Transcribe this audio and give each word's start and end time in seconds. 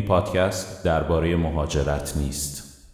این 0.00 0.08
پادکست 0.08 0.84
درباره 0.84 1.36
مهاجرت 1.36 2.16
نیست. 2.16 2.86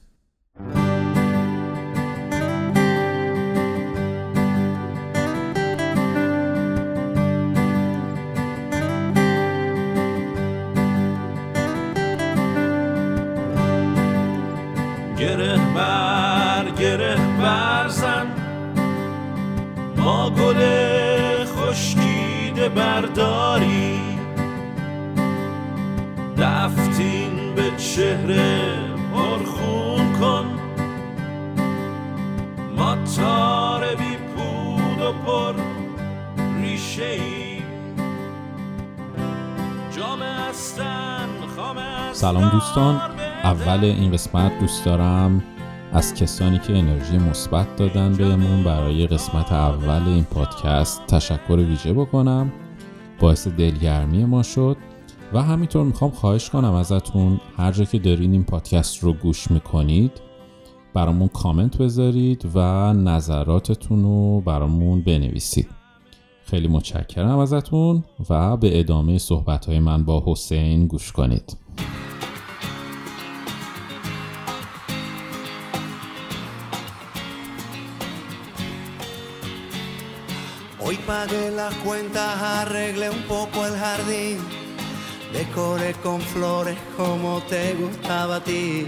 گره 15.18 15.58
بر 15.74 16.70
گره 16.78 17.16
برزن 17.42 18.26
ما 19.96 20.30
گل 20.30 20.54
خشکیده 21.44 22.68
برداری 22.68 24.15
دفتین 26.96 27.54
به 27.54 27.70
چهره 27.76 28.60
پرخون 29.14 30.12
کن. 30.20 30.46
ما 32.76 32.96
تار 33.16 33.94
بی 33.94 34.16
پود 34.36 35.00
و 35.02 35.12
پر 35.12 35.54
ریشه 36.62 37.04
ای 37.04 37.56
سلام 42.12 42.48
دوستان. 42.48 43.00
اول 43.44 43.84
این 43.84 44.12
قسمت 44.12 44.58
دوست 44.60 44.84
دارم 44.84 45.42
از 45.92 46.14
کسانی 46.14 46.58
که 46.58 46.76
انرژی 46.78 47.18
مثبت 47.18 47.76
دادن 47.76 48.12
بهمون 48.12 48.64
برای 48.64 49.06
قسمت 49.06 49.52
اول 49.52 50.02
این 50.08 50.24
پادکست 50.24 51.06
تشکر 51.06 51.56
ویژه 51.68 51.92
بکنم. 51.92 52.52
باعث 53.20 53.48
دلگرمی 53.48 54.24
ما 54.24 54.42
شد. 54.42 54.76
و 55.32 55.42
همینطور 55.42 55.84
می‌خوام 55.84 56.10
خواهش 56.10 56.50
کنم 56.50 56.72
ازتون 56.72 57.40
هر 57.56 57.72
جا 57.72 57.84
که 57.84 57.98
دارین 57.98 58.32
این 58.32 58.44
پادکست 58.44 59.04
رو 59.04 59.12
گوش 59.12 59.50
می‌کنید 59.50 60.12
برامون 60.94 61.28
کامنت 61.28 61.78
بذارید 61.78 62.50
و 62.54 62.92
نظراتتون 62.92 64.02
رو 64.02 64.40
برامون 64.40 65.00
بنویسید. 65.00 65.68
خیلی 66.44 66.68
متشکرم 66.68 67.38
ازتون 67.38 68.04
و 68.30 68.56
به 68.56 68.80
ادامه 68.80 69.18
صحبت 69.18 69.66
های 69.66 69.78
من 69.78 70.04
با 70.04 70.22
حسین 70.26 70.86
گوش 70.86 71.12
کنید. 71.12 71.56
Hoy 80.80 80.96
decoré 85.32 85.92
con 86.02 86.20
flores 86.20 86.76
como 86.96 87.40
te 87.42 87.74
gustaba 87.74 88.36
a 88.36 88.44
ti. 88.44 88.86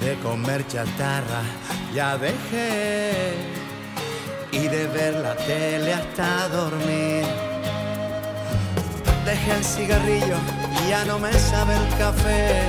De 0.00 0.14
comer 0.22 0.66
chatarra 0.68 1.42
ya 1.94 2.16
dejé 2.16 3.34
y 4.52 4.68
de 4.68 4.86
ver 4.86 5.14
la 5.14 5.34
tele 5.36 5.94
hasta 5.94 6.48
dormir. 6.48 7.24
Dejé 9.24 9.52
el 9.52 9.64
cigarrillo 9.64 10.36
ya 10.88 11.04
no 11.04 11.18
me 11.18 11.32
sabe 11.32 11.74
el 11.74 11.98
café. 11.98 12.62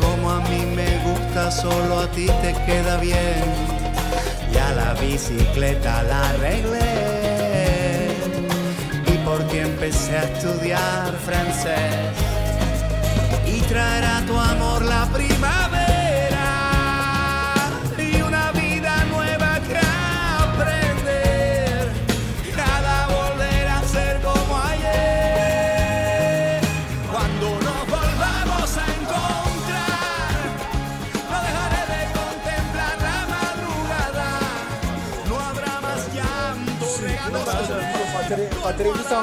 Como 0.00 0.30
a 0.30 0.40
mí 0.48 0.66
me 0.74 0.98
gusta, 1.04 1.50
solo 1.50 2.00
a 2.00 2.10
ti 2.10 2.26
te 2.26 2.52
queda 2.66 2.96
bien. 2.98 3.44
Ya 4.52 4.72
la 4.72 4.94
bicicleta 4.94 6.02
la 6.02 6.30
arreglé 6.30 7.09
por 9.30 9.44
ti 9.44 9.58
empecé 9.58 10.16
a 10.16 10.24
estudiar 10.24 11.12
francés. 11.24 12.14
Y 13.46 13.60
traerá 13.72 14.22
tu 14.26 14.36
amor 14.36 14.82
la 14.82 15.06
primavera 15.12 15.39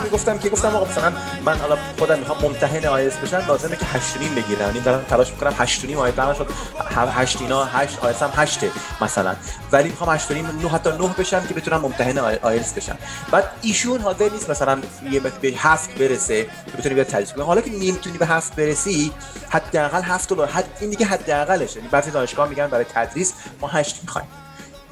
می‌گفتم 0.07 0.37
که 0.37 0.49
گفتم 0.49 0.75
آقا 0.75 0.85
مثلا 0.85 1.13
من 1.45 1.57
حالا 1.57 1.77
خودم 1.99 2.19
می‌خوام 2.19 2.41
ممتحن 2.41 2.85
آیلتس 2.85 3.15
بشم 3.17 3.43
لازمه 3.47 3.75
که 3.75 3.85
8 3.85 4.17
نیم 4.17 4.35
بگیرم. 4.35 4.61
یعنی 4.61 4.79
دارم 4.79 5.05
تلاش 5.09 5.31
می‌کنم 5.31 5.53
8 5.57 5.85
نیم 5.85 5.97
آیلتس 5.97 6.19
من 6.19 6.33
شد. 6.33 6.47
8 6.95 7.41
اینا 7.41 7.65
8 7.65 7.99
آیلتس 7.99 8.23
هم 8.23 8.31
8 8.35 8.59
مثلا. 9.01 9.35
ولی 9.71 9.89
می‌خوام 9.89 10.09
8 10.15 10.31
نیم 10.31 10.59
9 10.61 10.69
حتی 10.69 10.89
9 10.89 11.07
بشم 11.07 11.47
که 11.47 11.53
بتونم 11.53 11.81
ممتحن 11.81 12.17
آیلتس 12.17 12.73
بشم. 12.73 12.97
بعد 13.31 13.51
ایشون 13.61 14.01
حاضر 14.01 14.29
نیست 14.29 14.49
مثلا 14.49 14.81
یه 15.11 15.19
به 15.19 15.53
7 15.57 15.95
برسه 15.95 16.43
که 16.43 16.77
بتونی 16.77 16.95
بیاد 16.95 17.07
تدریس 17.07 17.33
کنی. 17.33 17.43
حالا 17.43 17.61
که 17.61 17.71
نمی‌تونی 17.71 18.17
به 18.17 18.25
7 18.25 18.55
برسی 18.55 19.11
حداقل 19.49 20.01
7 20.01 20.29
دلار 20.29 20.47
حد 20.47 20.65
این 20.81 20.89
دیگه 20.89 21.05
حداقلشه. 21.05 21.77
یعنی 21.77 21.89
بعضی 21.89 22.11
دانشگاه 22.11 22.49
میگن 22.49 22.67
برای 22.67 22.85
تدریس 22.93 23.33
ما 23.61 23.67
8 23.67 23.99
می‌خوایم. 24.01 24.27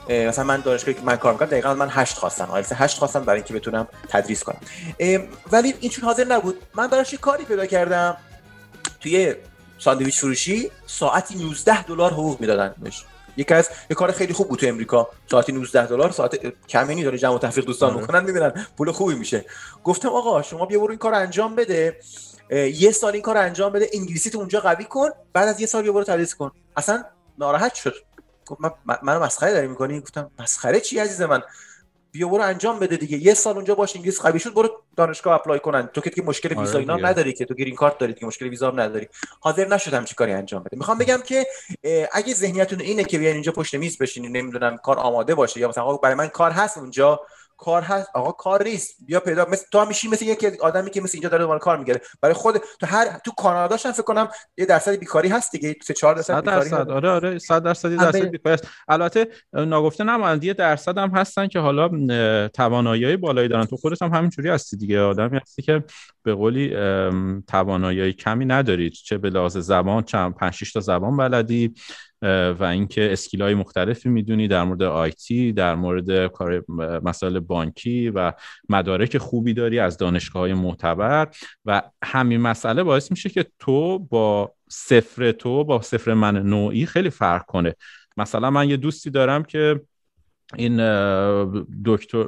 مثلا 0.10 0.44
من 0.46 0.62
دانشگاهی 0.62 0.94
که 0.94 1.02
من 1.04 1.16
کار 1.16 1.34
می‌کنم 1.34 1.48
دقیقا 1.48 1.74
من 1.74 1.90
8 1.90 2.18
خواستم. 2.18 2.48
آیلتس 2.52 2.72
8 2.76 2.98
خواستم 2.98 3.24
برای 3.24 3.40
اینکه 3.40 3.54
بتونم 3.54 3.88
تدریس 4.10 4.44
کنم. 4.44 4.60
ولی 5.52 5.74
این 5.80 5.92
چون 5.92 6.06
حاضر 6.06 6.24
نبود 6.24 6.62
من 6.76 6.88
براش 6.88 7.14
یه 7.14 7.20
کاری 7.20 7.46
پیدا 7.46 7.66
کردم. 7.66 8.18
توی 9.00 9.36
ساندویچ 9.80 10.20
فروشی 10.20 10.72
ساعتی 10.88 11.36
19 11.36 11.84
دلار 11.84 12.12
حقوق 12.12 12.42
می‌دادن 12.42 12.76
بهش. 12.78 13.06
یکی 13.38 13.54
از 13.54 13.70
یه 13.90 13.96
کار 13.96 14.12
خیلی 14.12 14.34
خوب 14.34 14.48
بود 14.50 14.60
تو 14.60 14.68
امریکا. 14.68 15.10
ساعتی 15.32 15.52
19 15.52 15.88
دلار 15.88 16.12
ساعت 16.12 16.36
کمی 16.70 17.04
داره 17.04 17.18
جمع 17.18 17.36
و 17.36 17.38
تفریق 17.38 17.66
دوستان 17.66 18.00
می‌کنن 18.00 18.24
می‌بینن 18.24 18.68
پول 18.78 18.92
خوبی 18.92 19.16
میشه. 19.16 19.46
گفتم 19.84 20.10
آقا 20.10 20.42
شما 20.42 20.66
بیا 20.66 20.80
برو 20.80 20.90
این 20.90 21.00
کار 21.00 21.14
انجام 21.14 21.56
بده. 21.56 22.00
یه 22.52 22.92
سال 22.92 23.14
این 23.14 23.22
کار 23.22 23.38
انجام 23.38 23.72
بده. 23.72 23.90
انگلیسی 23.94 24.30
تو 24.30 24.38
اونجا 24.38 24.60
قوی 24.60 24.86
کن 24.86 25.10
بعد 25.34 25.48
از 25.48 25.60
یه 25.60 25.68
سال 25.68 25.82
بیا 25.82 25.92
برو 25.92 26.04
تدریس 26.04 26.36
کن. 26.36 26.52
اصلا 26.78 27.04
ناراحت 27.38 27.76
شد. 27.76 27.94
گفت 28.48 28.62
من 28.62 28.98
منو 29.04 29.24
مسخره 29.24 29.54
داری 29.54 29.68
می‌کنی؟ 29.68 30.00
گفتم 30.00 30.32
مسخره 30.40 30.80
چی 30.80 31.00
عزیز 31.00 31.22
من؟ 31.22 31.42
بیا 32.12 32.28
برو 32.28 32.42
انجام 32.42 32.80
بده 32.80 32.98
دیگه. 32.98 33.18
یه 33.18 33.34
سال 33.34 33.56
اونجا 33.56 33.76
باش 33.76 33.96
انگلیس 33.96 34.22
قوی 34.22 34.40
شد 34.40 34.54
برو 34.54 34.70
دانشگاه 34.98 35.34
اپلای 35.34 35.60
کنن 35.60 35.88
تو 35.88 36.02
که 36.02 36.22
مشکل 36.22 36.60
ویزا 36.60 36.80
اینا 36.80 36.96
نداری 36.96 37.34
که. 37.34 37.46
تو 37.46 37.54
گرین 37.54 37.76
کارت 37.76 37.98
داری 37.98 38.14
که 38.14 38.26
مشکل 38.26 38.48
ویزا 38.48 38.72
نداری. 38.72 39.08
حاضر 39.40 39.68
نشدم 39.68 40.06
چی 40.06 40.16
کاری 40.16 40.32
انجام 40.32 40.64
بده. 40.64 40.78
می‌خوام 40.78 40.98
بگم 40.98 41.20
که 41.26 41.46
اگه 42.12 42.34
ذهنیتتون 42.34 42.80
اینه 42.82 43.04
که 43.04 43.18
بیاین 43.18 43.34
اینجا 43.34 43.52
پشت 43.52 43.76
میز 43.76 43.98
بشینین 43.98 44.38
نمی‌دونم 44.38 44.78
کار 44.78 45.00
آماده 45.00 45.36
باشه 45.36 45.60
یا 45.60 45.68
مثلا 45.68 45.94
برای 45.98 46.16
من 46.16 46.28
کار 46.28 46.52
هست 46.52 46.78
اونجا 46.78 47.20
کار 47.58 47.82
هست؟ 47.82 48.10
آقا 48.14 48.32
کار 48.32 48.64
نیست. 48.64 48.98
بیا 49.06 49.20
پیدا. 49.20 49.46
مثل 49.52 49.66
تو 49.72 49.86
میشی 49.86 50.08
مثل 50.08 50.26
یکی 50.26 50.48
آدمی 50.48 50.90
که 50.90 51.02
مثل 51.02 51.12
اینجا 51.14 51.30
داره 51.30 51.44
دنبال 51.44 51.60
کار 51.60 51.78
می‌گیره 51.78 52.02
برای 52.22 52.34
خود 52.34 52.58
تو 52.58 52.86
هر 52.86 53.20
تو 53.26 53.32
کانادا 53.32 53.78
فکر 53.78 54.02
کنم 54.02 54.28
یه 54.58 54.66
درصد 54.66 54.96
بیکاری 54.96 55.30
هست 55.30 55.52
دیگه. 55.52 55.76
3 55.84 55.94
4 55.94 56.16
درصد 56.16 56.40
بیکاری 56.40 56.70
درصد. 56.70 56.90
آره 56.90 57.10
آره. 57.10 57.40
100 57.40 57.64
درصد 57.64 57.92
یه 57.92 57.98
درصد 57.98 58.26
بیکاری 58.26 58.54
هست. 58.54 58.68
البته 58.88 59.28
ناگفته 59.54 60.04
نماند 60.04 60.44
یه 60.44 60.54
درصد 60.54 60.98
هم 60.98 61.10
هستن 61.10 61.48
که 61.48 61.60
حالا 61.60 61.90
توانایی 62.48 63.18
بالایی 63.18 63.48
دارن. 63.48 63.66
تو 63.66 63.78
خودت 63.78 64.02
هم 64.02 64.14
همینجوری 64.14 64.50
هستی 64.50 64.78
دیگه. 64.78 65.02
آدمی 65.02 65.38
هستی 65.38 65.62
که 65.62 65.84
به 66.24 66.34
قولی 66.34 66.70
توانایی 67.48 68.14
کمی 68.14 68.46
ندارید 68.46 68.94
چه 68.94 69.18
به 69.18 69.30
لحاظ 69.30 69.58
زبان 69.58 70.04
چند 70.04 70.36
5 70.36 70.54
6 70.54 70.74
تا 70.74 70.80
زبان 70.80 71.18
بلدی. 71.18 71.74
و 72.22 72.64
اینکه 72.64 73.14
اسکیل 73.14 73.42
های 73.42 73.54
مختلفی 73.54 74.10
می‌دونی 74.10 74.48
در 74.48 74.64
مورد 74.64 74.84
آیتی 74.84 75.54
در 75.54 75.76
مورد 75.76 76.28
کار 76.28 76.64
مسائل 77.04 77.40
بانکی 77.40 78.10
و 78.10 78.34
مدارک 78.70 79.18
خوبی 79.18 79.54
داری 79.54 79.80
از 79.80 79.98
دانشگاه 79.98 80.42
های 80.42 80.54
معتبر. 80.54 81.28
و 81.66 81.82
همین 82.04 82.42
مسئله 82.42 82.84
باعث 82.84 83.12
میشه 83.12 83.30
که 83.30 83.46
تو 83.60 84.00
با 84.00 84.54
صفر 84.70 85.32
تو 85.32 85.64
با 85.64 85.82
صفر 85.82 86.14
من 86.14 86.38
نوعی 86.38 86.86
خیلی 86.86 87.10
فرق 87.10 87.46
کنه. 87.46 87.76
مثلا 88.18 88.50
من 88.50 88.70
یه 88.70 88.78
دوستی 88.78 89.10
دارم 89.10 89.44
که 89.44 89.82
این 90.58 90.78
دکتر 91.86 92.28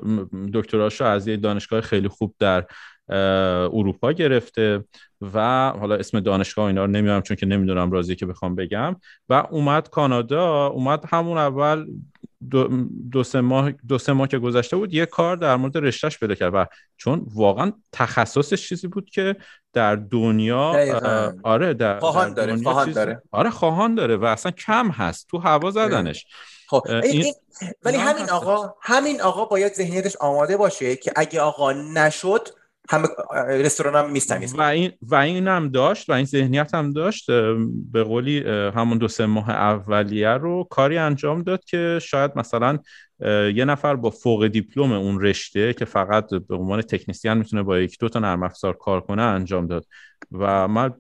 دکتراشو 0.54 1.06
از 1.06 1.28
یه 1.28 1.38
دانشگاه 1.38 1.81
خیلی 1.81 2.07
خوب 2.07 2.36
در 2.39 2.66
اروپا 3.09 4.12
گرفته 4.12 4.83
و 5.33 5.69
حالا 5.80 5.95
اسم 5.95 6.19
دانشگاه 6.19 6.65
اینا 6.65 6.86
رو 6.86 6.92
نمیارم 6.92 7.21
چون 7.21 7.38
که 7.38 7.45
نمی‌دونم 7.45 7.92
راضی 7.92 8.15
که 8.15 8.25
بخوام 8.25 8.56
بگم. 8.56 8.95
و 9.30 9.48
اومد 9.51 9.89
کانادا 9.89 10.68
اومد 10.68 11.06
همون 11.09 11.38
اول 11.38 11.86
دو, 12.50 12.68
دو 13.12 13.24
سه 13.24 13.42
ماه 13.42 13.71
دو 13.71 13.98
سه 13.98 14.13
ماه 14.13 14.27
که 14.27 14.39
گذشته 14.39 14.77
بود 14.77 14.94
یه 14.94 15.06
کار 15.06 15.38
در 15.38 15.56
مورد 15.56 15.77
رشتهش 15.77 16.18
پیدا 16.19 16.36
کرد 16.36 16.56
و 16.56 16.65
چون 16.98 17.25
واقعا 17.36 17.71
تخصصش 17.92 18.69
چیزی 18.69 18.88
بود 18.88 19.10
که 19.10 19.36
در 19.74 19.95
دنیا 19.95 20.74
آره 21.44 21.74
در, 21.74 22.00
خواهان 22.00 22.33
داره 22.33 22.57
خواهان 22.57 22.92
داره. 22.92 23.21
آره 23.31 23.50
خواهان 23.50 23.95
داره 23.95 24.15
و 24.15 24.25
اصلا 24.25 24.51
کم 24.51 24.89
هست 24.89 25.27
تو 25.30 25.38
هوا 25.38 25.71
زدنش. 25.71 26.25
خب 26.69 26.83
این... 27.03 27.33
ولی 27.83 27.98
همین 27.98 28.30
آقا 28.30 28.75
همین 28.81 29.21
آقا 29.21 29.45
باید 29.45 29.74
ذهنیتش 29.74 30.15
آماده 30.15 30.57
باشه 30.57 30.95
که 30.95 31.12
اگه 31.15 31.42
آقا 31.42 31.74
نشد 31.74 32.50
همه 32.89 33.07
رستوران 33.48 34.06
هم 34.06 34.12
میستمیز 34.12 34.56
و 34.56 34.62
این 34.62 34.92
و 35.01 35.16
این 35.16 35.48
هم 35.48 35.69
داشت 35.69 36.10
و 36.10 36.13
این 36.13 36.25
ذهنیت 36.25 36.75
هم 36.75 36.94
داشت 36.94 37.31
به 37.92 38.04
قولی 38.04 38.39
همون 38.50 38.98
دو 38.98 39.07
سه 39.07 39.25
ماه 39.25 39.50
اولیه 39.50 40.30
رو 40.30 40.68
کاری 40.69 40.98
انجام 40.98 41.42
داد 41.42 41.63
که 41.66 42.00
شاید 42.01 42.31
مثلا 42.36 42.80
یه 43.54 43.66
نفر 43.66 43.95
با 43.95 44.10
فوق 44.10 44.48
دیپلم 44.48 44.92
اون 44.92 45.22
رشته 45.22 45.74
که 45.74 45.86
فقط 45.86 46.30
به 46.30 46.56
عنوان 46.56 46.81
تکنیسیان 46.81 47.38
می‌تونه 47.38 47.63
با 47.63 47.80
یک 47.80 48.00
دو 48.00 48.10
تا 48.10 48.19
نرم 48.19 48.44
افزار 48.44 48.74
کار 48.74 49.01
کنه 49.01 49.22
انجام 49.22 49.68
داد. 49.68 49.86
و 50.31 50.68
من 50.68 50.94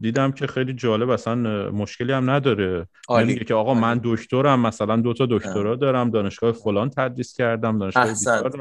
دیدم 0.00 0.32
که 0.32 0.46
خیلی 0.46 0.72
جالب 0.72 1.10
اصلا 1.10 1.34
مشکلی 1.70 2.12
هم 2.12 2.30
نداره. 2.30 2.86
میگه 3.26 3.44
که 3.44 3.54
آقا 3.54 3.74
من 3.74 4.00
دکترم 4.04 4.60
مثلا 4.60 4.96
دو 4.96 5.12
تا 5.14 5.26
دکترا 5.30 5.76
دارم 5.76 6.10
دانشگاه 6.10 6.52
فلان 6.52 6.90
تدریس 6.90 7.36
کردم 7.36 7.78
دانشگاه 7.78 8.14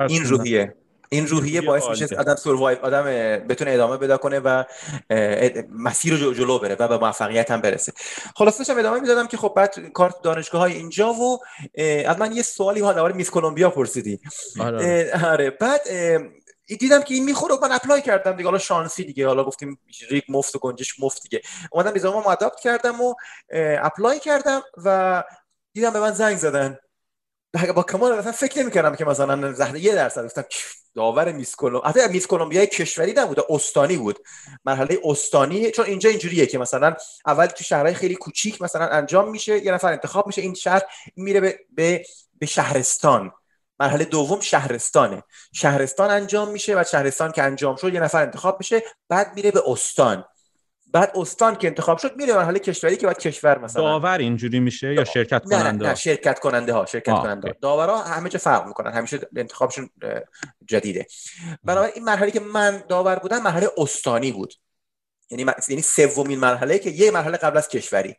این 0.09 0.23
روحیه. 0.23 0.75
این 1.09 1.27
روحیه 1.27 1.61
باعث 1.61 1.83
میشه 1.89 2.15
آدم 2.17 2.35
سروایو 2.35 2.77
آدم 2.81 3.03
بتونه 3.47 3.71
ادامه 3.71 3.97
پیدا 3.97 4.17
کنه 4.17 4.39
و 4.39 4.63
مسیر 5.71 6.13
رو 6.13 6.33
جلو 6.33 6.59
بره 6.59 6.75
و 6.79 6.87
به 6.87 6.97
موفقیت 6.97 7.51
هم 7.51 7.61
برسه. 7.61 7.93
خلاصش 8.35 8.69
هم 8.69 8.79
ادامه 8.79 8.99
می‌دادم 8.99 9.27
که 9.27 9.37
خب 9.37 9.53
بعد 9.55 9.75
کار 9.93 10.13
دانشگاه 10.23 10.61
های 10.61 10.73
اینجا 10.73 11.13
و 11.13 11.39
از 12.05 12.19
من 12.19 12.31
یه 12.31 12.41
سوالی 12.41 12.79
ها 12.79 12.93
درباره 12.93 13.13
میس 13.13 13.29
کلمبیا 13.29 13.69
پرسیدی. 13.69 14.19
آره, 14.59 15.11
آره. 15.25 15.49
بعد 15.49 15.81
دیدم 16.79 17.01
که 17.01 17.13
این 17.13 17.25
می‌خوره 17.25 17.55
من 17.61 17.71
apply 17.71 18.01
کردم 18.01 18.31
دیگه. 18.31 18.45
حالا 18.45 18.57
شانسی 18.57 19.03
دیگه. 19.03 19.27
حالا 19.27 19.43
گفتیم 19.43 19.79
ریگ 20.09 20.23
مفت 20.29 20.55
و 20.55 20.59
گنجشک 20.59 20.99
مفت 20.99 21.21
دیگه. 21.21 21.41
اومدم 21.71 21.91
رزومه‌مو 21.91 22.29
update 22.29 22.59
کردم 22.59 23.01
و 23.01 23.15
apply 23.81 24.19
کردم 24.19 24.61
و 24.85 25.23
دیدم 25.73 25.93
به 25.93 25.99
من 25.99 26.11
زنگ 26.11 26.37
زدن. 26.37 26.77
با 27.75 27.83
کمال 27.83 28.19
مثلا 28.19 28.31
فکر 28.31 28.59
نمی‌کردم 28.59 28.95
که 28.95 29.05
مثلا 29.05 29.53
ذره 29.53 29.79
یه 29.79 29.95
درصد 29.95 30.25
گفتم 30.25 30.43
داور 30.95 31.31
Miss 31.31 31.55
کلم 31.55 31.81
حتی 31.85 32.07
Miss 32.07 32.27
کلمبیا 32.27 32.65
کشوری 32.65 33.13
نبود 33.13 33.39
استانی 33.49 33.97
بود. 33.97 34.19
مرحله 34.65 34.99
استانی 35.03 35.71
چون 35.71 35.85
اینجا 35.85 36.09
اینجوریه 36.09 36.45
که 36.45 36.57
مثلا 36.57 36.95
اول 37.25 37.45
تو 37.45 37.63
شهرهای 37.63 37.93
خیلی 37.93 38.15
کوچیک 38.15 38.61
مثلا 38.61 38.87
انجام 38.87 39.31
میشه 39.31 39.65
یه 39.65 39.71
نفر 39.71 39.91
انتخاب 39.91 40.27
میشه 40.27 40.41
این 40.41 40.53
شهر 40.53 40.81
میره 41.15 41.41
به, 41.41 41.59
به, 41.75 42.05
به 42.39 42.45
شهرستان. 42.45 43.31
مرحله 43.79 44.05
دوم 44.05 44.39
شهرستانه. 44.39 45.23
شهرستان 45.53 46.09
انجام 46.09 46.51
میشه 46.51 46.79
و 46.79 46.83
شهرستان 46.83 47.31
که 47.31 47.43
انجام 47.43 47.75
شد 47.75 47.93
یه 47.93 47.99
نفر 47.99 48.21
انتخاب 48.21 48.57
میشه 48.59 48.83
بعد 49.09 49.33
میره 49.35 49.51
به 49.51 49.63
استان. 49.67 50.25
بعد 50.91 51.11
استان 51.15 51.55
که 51.55 51.67
انتخاب 51.67 51.97
شد 51.97 52.15
میره 52.15 52.33
مرحله 52.33 52.59
کشوری 52.59 52.97
که 52.97 53.07
بعد 53.07 53.19
کشور 53.19 53.59
مثلا. 53.59 53.81
داور 53.81 54.17
اینجوری 54.17 54.59
میشه 54.59 54.93
یا 54.93 55.03
شرکت 55.03 55.43
کننده 55.43 55.83
نه, 55.83 55.89
نه 55.89 55.95
شرکت 55.95 56.39
کننده 56.39 56.73
ها 56.73 56.85
شرکت 56.85 57.13
کننده 57.13 57.47
ها. 57.47 57.55
داورا 57.61 57.97
همه 57.97 58.29
جا 58.29 58.39
فرق 58.39 58.67
می‌کنن 58.67 58.91
همیشه 58.91 59.19
انتخابشون 59.35 59.89
جدیده. 60.67 61.05
بنابراین 61.63 61.93
این 61.95 62.03
مرحله 62.03 62.31
که 62.31 62.39
من 62.39 62.83
داور 62.89 63.15
بودم 63.15 63.43
مرحله 63.43 63.67
استانی 63.77 64.31
بود. 64.31 64.53
یعنی 65.31 65.51
یعنی 65.69 65.81
سومین 65.81 66.39
مرحله 66.39 66.79
که 66.79 66.89
یه 66.89 67.11
مرحله 67.11 67.37
قبل 67.37 67.57
از 67.57 67.67
کشوری. 67.67 68.15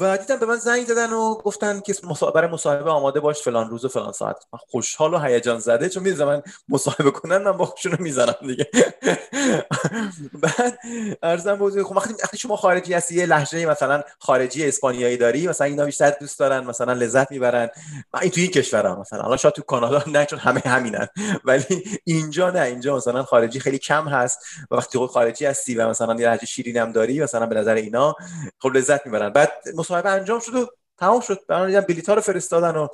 و 0.00 0.18
دیدم 0.18 0.36
به 0.36 0.46
من 0.46 0.56
زنگ 0.56 0.86
زدن 0.86 1.12
و 1.12 1.34
گفتن 1.34 1.80
که 1.80 1.94
برای 2.34 2.50
مصاحبه 2.50 2.90
آماده 2.90 3.20
باش 3.20 3.42
فلان 3.42 3.70
روز 3.70 3.84
و 3.84 3.88
فلان 3.88 4.12
ساعت. 4.12 4.36
من 4.52 4.58
خوشحال 4.70 5.14
و 5.14 5.18
هیجان 5.18 5.58
زده 5.58 5.88
چون 5.88 6.02
می‌دونم 6.02 6.28
من 6.28 6.42
مصاحبه 6.68 7.10
کنن 7.10 7.38
من 7.38 7.52
با 7.52 7.64
خودشون 7.64 7.96
می‌زنم 7.98 8.34
دیگه. 8.40 8.66
بعد 10.42 10.78
ارزم 11.22 11.56
بود 11.56 11.82
خب 11.82 11.96
وقتی 11.96 12.38
شما 12.38 12.56
خارجی 12.56 12.94
هستی 12.94 13.14
یه 13.14 13.26
لهجه 13.26 13.66
مثلا 13.66 14.02
خارجی 14.18 14.68
اسپانیایی 14.68 15.16
داری 15.16 15.48
مثلا 15.48 15.66
اینا 15.66 15.84
بیشتر 15.84 16.10
دوست 16.10 16.38
دارن 16.38 16.64
مثلا 16.64 16.92
لذت 16.92 17.30
می‌برن. 17.30 17.68
من 18.14 18.20
این 18.20 18.30
تو 18.30 18.40
این 18.40 18.50
کشورم 18.50 19.00
مثلا. 19.00 19.22
حالا 19.22 19.36
شاید 19.36 19.54
تو 19.54 19.62
کانادا 19.62 20.02
نه 20.14 20.26
چون 20.26 20.38
همه 20.38 20.60
همینن. 20.60 21.08
ولی 21.44 21.84
اینجا 22.04 22.50
نه 22.50 22.60
اینجا 22.60 22.96
مثلا 22.96 23.22
خارجی 23.22 23.60
خیلی 23.60 23.78
کم 23.78 24.08
هست. 24.08 24.38
و 24.70 24.76
وقتی 24.76 24.98
خارجی 24.98 25.46
هستی 25.46 25.74
و 25.74 25.88
مثلا 25.88 26.14
یه 26.20 26.39
لهجه 26.40 26.46
شیرین 26.46 26.76
هم 26.76 26.92
داری 26.92 27.22
مثلا 27.22 27.46
به 27.46 27.54
نظر 27.54 27.74
اینا 27.74 28.14
خب 28.58 28.76
لذت 28.76 29.06
می‌برن. 29.06 29.30
بعد 29.30 29.52
مصاحبه 29.76 30.10
انجام 30.10 30.40
شد 30.40 30.54
و 30.54 30.66
تمام 30.98 31.20
شد. 31.20 31.38
برام 31.48 31.66
دیدم 31.66 31.80
بلیطا 31.80 32.14
رو 32.14 32.20
فرستادن 32.20 32.76
و 32.76 32.88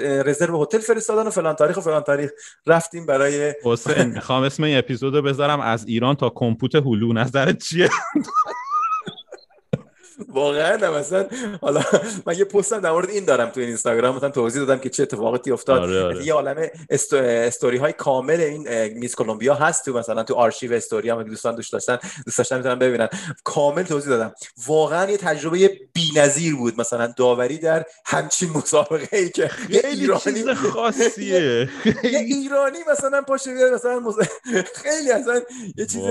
رزرو 0.00 0.62
هتل 0.62 0.78
فرستادن 0.78 1.26
و 1.26 1.30
فلان 1.30 1.54
تاریخ 1.56 1.76
و 1.76 1.80
فلان 1.80 2.02
تاریخ 2.02 2.30
رفتیم 2.66 3.06
برای 3.06 3.54
حسین 3.64 4.04
می‌خوام 4.04 4.42
اسم 4.42 4.62
این 4.62 4.78
اپیزودو 4.78 5.22
بذارم 5.22 5.60
از 5.60 5.86
ایران 5.86 6.14
تا 6.14 6.30
کمپوت 6.34 6.74
هلو 6.74 7.12
نظرت 7.12 7.62
چیه؟ 7.62 7.90
واقعا 10.28 10.90
مثلا 10.90 11.26
حالا 11.60 11.82
من 12.26 12.38
یه 12.38 12.44
پستم 12.44 12.80
در 12.80 12.90
مورد 12.90 13.10
این 13.10 13.24
دارم 13.24 13.48
تو 13.48 13.60
اینستاگرام 13.60 14.16
مثلا 14.16 14.30
توضیح 14.30 14.62
دادم 14.66 14.80
که 14.80 14.88
چه 14.88 15.02
اتفاقاتی 15.02 15.50
افتاد. 15.50 15.82
آره 15.82 16.02
آره. 16.02 16.26
یه 16.26 16.34
عالمه 16.34 16.70
استوری 16.90 17.76
های 17.76 17.92
کامل 17.92 18.40
این 18.40 18.88
میس 18.98 19.14
کلمبیا 19.14 19.54
هست 19.54 19.84
تو 19.84 19.98
مثلا 19.98 20.22
تو 20.22 20.34
آرشیو 20.34 20.72
استوری 20.72 21.10
هم 21.10 21.22
دوستان 21.22 21.54
دوست 21.54 21.72
داشتن 21.72 21.98
دوست 22.24 22.38
داشتن 22.38 22.56
می‌تونن 22.56 22.78
ببینن. 22.78 23.08
کامل 23.44 23.82
توضیح 23.82 24.08
دادم. 24.08 24.34
واقعا 24.66 25.10
یه 25.10 25.16
تجربه 25.16 25.80
بی‌نظیر 25.92 26.56
بود. 26.56 26.80
مثلا 26.80 27.06
داوری 27.16 27.58
در 27.58 27.84
همچین 28.06 28.50
مسابقه 28.50 29.16
ای 29.16 29.30
که 29.30 29.50
یه 29.68 29.82
ایرانی 29.84 30.54
خاصیه. 30.54 31.68
یه 32.12 32.18
ایرانی 32.18 32.78
مثلا 32.90 33.22
پاشه 33.22 33.54
بیاد 33.54 33.72
مثلا 33.72 34.02
خیلی 34.74 35.10
اصلا 35.10 35.42
یه 35.76 35.86
چیز 35.86 36.02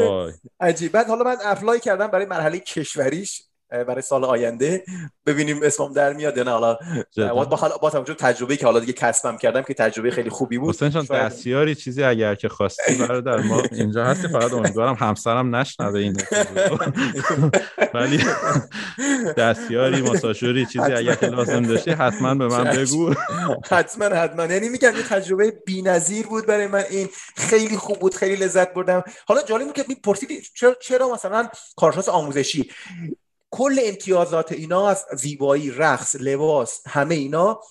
عجیب. 0.59 0.91
بعد 0.91 1.07
حالا 1.07 1.23
من 1.23 1.37
اپلای 1.45 1.79
کردم 1.79 2.07
برای 2.07 2.25
مرحله 2.25 2.59
کشوریش. 2.59 3.43
برای 3.69 4.01
سال 4.01 4.25
آینده. 4.25 4.83
ببینیم 5.25 5.59
اسمم 5.63 5.93
در 5.93 6.13
میاد 6.13 6.37
یا 6.37 6.43
نه. 6.43 6.51
حالا 6.51 6.77
با 7.17 7.77
با 7.81 7.89
توجه 7.89 8.13
تجربه 8.13 8.57
که 8.57 8.65
حالا 8.65 8.79
دیگه 8.79 8.93
کسبم 8.93 9.37
کردم 9.37 9.61
که 9.61 9.73
تجربه 9.73 10.11
خیلی 10.11 10.29
خوبی 10.29 10.57
بود. 10.57 10.75
حسین 10.83 11.01
دستیاری 11.01 11.75
چیزی 11.75 12.03
اگر 12.03 12.35
که 12.35 12.49
خواستی 12.49 12.95
برادر 12.95 13.37
ما 13.37 13.63
اینجا 13.71 14.05
هستی 14.05 14.27
فقط 14.27 14.53
امیدوارم 14.53 14.95
همسرم 14.95 15.55
نشنوه 15.55 15.99
این 15.99 16.17
ولی 17.93 18.23
دستیاری 19.37 20.01
ماساژوری 20.01 20.65
چیزی 20.65 20.93
اگر 20.93 21.15
که 21.15 21.27
لازم 21.27 21.61
داشتی 21.61 21.91
حتما 21.91 22.35
به 22.35 22.47
من 22.47 22.63
بگو. 22.63 23.13
حتما 23.71 24.05
حتما. 24.05 24.45
یعنی 24.45 24.69
میگم 24.69 24.95
یه 24.95 25.03
تجربه 25.03 25.51
بی‌نظیر 25.65 26.27
بود 26.27 26.45
برای 26.45 26.67
من. 26.67 26.83
این 26.89 27.09
خیلی 27.35 27.77
خوب 27.77 27.99
بود 27.99 28.15
خیلی 28.15 28.35
لذت 28.35 28.73
بردم. 28.73 29.03
حالا 29.27 29.41
جالب 29.41 29.65
بود 29.65 29.75
که 29.75 29.85
می‌پرسید 29.87 30.29
چرا 30.81 31.13
مثلا 31.13 31.49
کارشناس 31.77 32.09
آموزشی؟ 32.09 32.69
کل 33.55 33.79
امتیازات 33.83 34.51
اینا 34.51 34.89
از 34.89 35.05
زیبایی 35.13 35.71
رقص 35.71 36.15
لباس 36.19 36.81
همه 36.87 37.15
اینا 37.15 37.61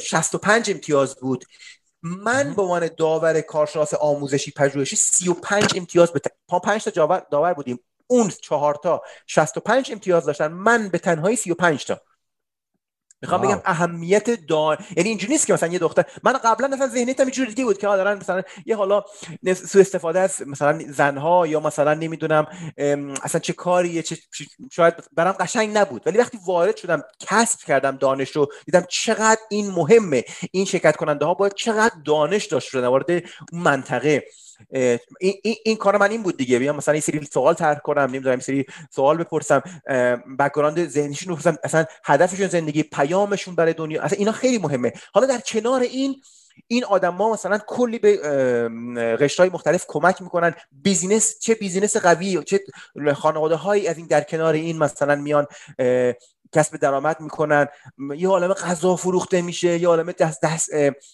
65 0.00 0.70
امتیاز 0.70 1.16
بود. 1.16 1.44
من 2.02 2.54
به 2.54 2.62
عنوان 2.62 2.90
داور 2.96 3.40
کارشناس 3.40 3.94
آموزشی 3.94 4.50
پژوهشی 4.50 4.96
35 4.96 5.72
امتیاز 5.76 6.12
به 6.12 6.20
5 6.62 6.84
تا 6.84 7.24
داور 7.30 7.54
بودیم. 7.54 7.80
اون 8.06 8.28
چهار 8.42 8.74
تا 8.74 9.02
65 9.26 9.92
امتیاز 9.92 10.24
داشتن. 10.26 10.46
من 10.46 10.88
به 10.88 10.98
تنهایی 10.98 11.36
35 11.36 11.84
تا. 11.84 12.00
می‌خوام 13.22 13.40
بگم 13.40 13.60
اهمیت 13.64 14.30
دان 14.30 14.76
یعنی 14.96 15.08
اینجوری 15.08 15.32
نیست 15.32 15.46
که 15.46 15.52
مثلا 15.52 15.72
یه 15.72 15.78
دختر 15.78 16.04
من 16.22 16.32
قبلا 16.32 16.68
مثلا 16.68 16.86
ذهنیتم 16.88 17.22
اینجوری 17.22 17.48
دیگه 17.48 17.64
بود 17.64 17.78
که 17.78 17.86
دارن 17.86 18.18
مثلا 18.18 18.42
یه 18.66 18.76
حالا 18.76 19.04
سو 19.66 19.78
استفاده 19.78 20.20
از 20.20 20.42
مثلا 20.46 20.82
زنها 20.88 21.46
یا 21.46 21.60
مثلا 21.60 21.94
نمی‌دونم 21.94 22.46
اصلا 23.22 23.40
چه 23.40 23.52
کاریه 23.52 24.02
چه 24.02 24.16
شاید 24.72 24.94
برام 25.12 25.32
قشنگ 25.32 25.76
نبود. 25.78 26.02
ولی 26.06 26.18
وقتی 26.18 26.38
وارد 26.46 26.76
شدم 26.76 27.02
کسب 27.20 27.58
کردم 27.66 27.96
دانش 27.96 28.30
رو 28.30 28.48
دیدم 28.66 28.84
چقدر 28.88 29.40
این 29.50 29.70
مهمه. 29.70 30.24
این 30.52 30.64
شرکت 30.64 30.96
کننده 30.96 31.24
ها 31.24 31.34
باید 31.34 31.54
چقدر 31.54 31.94
دانش 32.04 32.46
داشت 32.46 32.74
در 32.74 32.80
مورد 32.80 33.10
اون 33.10 33.62
منطقه. 33.62 34.24
این, 34.70 34.98
این, 35.20 35.54
این 35.64 35.76
کار 35.76 35.96
من 35.96 36.10
این 36.10 36.22
بود 36.22 36.36
دیگه. 36.36 36.58
بیام 36.58 36.76
مثلا 36.76 36.92
این 36.92 37.00
سری 37.00 37.24
سوال 37.32 37.54
طرح 37.54 37.78
کنم 37.78 38.00
نمی‌دونم 38.02 38.30
این 38.30 38.40
سری 38.40 38.66
سوال 38.90 39.16
بپرسم 39.16 39.62
background 40.38 40.88
ذهنیشون 40.88 41.34
بپرسم. 41.34 41.56
اصلا 41.64 41.84
هدفشون 42.04 42.48
زندگی 42.48 42.82
پیامشون 42.82 43.54
برای 43.54 43.72
دنیا. 43.72 44.02
اصلا 44.02 44.18
اینا 44.18 44.32
خیلی 44.32 44.58
مهمه. 44.58 44.92
حالا 45.14 45.26
در 45.26 45.40
کنار 45.40 45.80
این 45.80 46.22
این 46.66 46.84
آدما 46.84 47.32
مثلا 47.32 47.58
کلی 47.66 47.98
به 47.98 48.16
قشرهای 49.20 49.50
مختلف 49.50 49.84
کمک 49.88 50.22
می‌کنن. 50.22 50.54
business 50.72 51.38
چه 51.38 51.54
business 51.54 51.96
قوی 51.96 52.44
چه 52.44 52.60
خانواده 53.14 53.54
هایی 53.54 53.88
از 53.88 53.98
این 53.98 54.06
در 54.06 54.20
کنار 54.20 54.54
این 54.54 54.78
مثلا 54.78 55.16
میان 55.16 55.46
کسب 56.52 56.76
درآمد 56.76 57.20
می‌کنن. 57.20 57.66
یه 58.16 58.28
عالم 58.28 58.52
غذا 58.52 58.96
فروخته 58.96 59.42
میشه 59.42 59.78
یه 59.78 59.88
عالم 59.88 60.12
دست 60.12 60.42
دست 60.42 60.70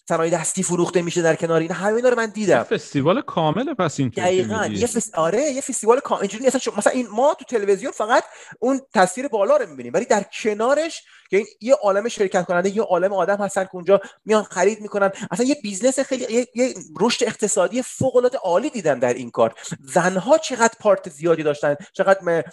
صنایع 0.09 0.39
دستی 0.39 0.63
فروخته 0.63 1.03
میشه 1.03 1.23
در 1.23 1.35
کنار 1.35 1.61
این 1.61 1.73
همه 1.73 2.01
رو 2.01 2.17
من 2.17 2.27
دیدم. 2.27 2.63
فستیوال 2.63 3.23
کامله 3.23 3.75
پس 3.75 4.01
این 4.01 4.09
دقیقاً 4.09 4.67
یه 4.67 4.87
فست... 4.87 5.15
آره 5.15 5.43
یه 5.43 5.61
فستیوال 5.61 6.01
کامل. 6.01 6.21
اینجوری 6.21 6.47
مثلا 6.47 6.73
مثلا 6.77 6.93
این 6.93 7.07
ما 7.11 7.35
تو 7.35 7.45
تلویزیون 7.45 7.93
فقط 7.93 8.25
اون 8.59 8.81
تصویر 8.95 9.29
بالا 9.29 9.57
رو 9.57 9.69
می‌بینیم 9.69 9.93
ولی 9.95 10.05
در 10.05 10.23
کنارش 10.43 11.03
که 11.31 11.37
این 11.37 11.47
یه 11.61 11.75
عالم 11.75 12.09
شرکت 12.09 12.45
کننده 12.45 12.77
یه 12.77 12.83
عالم 12.83 13.13
آدم 13.13 13.37
هستن 13.37 13.65
که 13.65 13.75
اونجا 13.75 14.01
میان 14.25 14.43
خرید 14.43 14.81
می‌کنن. 14.81 15.13
اصلا 15.31 15.47
یه 15.47 15.57
business 15.63 16.01
خیلی 16.01 16.35
یه, 16.35 16.47
یه 16.55 16.75
رشد 17.01 17.25
اقتصادی 17.25 17.83
فوق 17.83 18.17
العاده 18.17 18.39
عالی 18.39 18.71
دیدم 18.71 19.01
در 19.01 19.15
این 19.15 19.31
کار. 19.31 19.55
زنها 19.85 20.39
چقدر 20.39 20.75
part 20.81 21.11
زیادی 21.11 21.43
داشتن 21.43 21.77
چقدر 21.93 22.45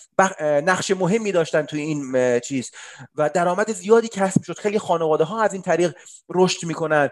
نقش 0.62 0.92
مهمی 0.92 1.32
داشتن 1.32 1.62
توی 1.66 1.82
این 1.82 2.40
چیز. 2.40 2.72
و 3.16 3.30
درآمد 3.30 3.72
زیادی 3.72 4.08
کسب 4.08 4.44
شد 4.44 4.60
خیلی 4.60 4.80
خانواده 4.80 5.24
ها 5.24 5.42
از 5.42 5.54
این 5.54 5.62
طریق 5.62 5.96
رشد 6.30 6.68
می‌کنن. 6.68 7.10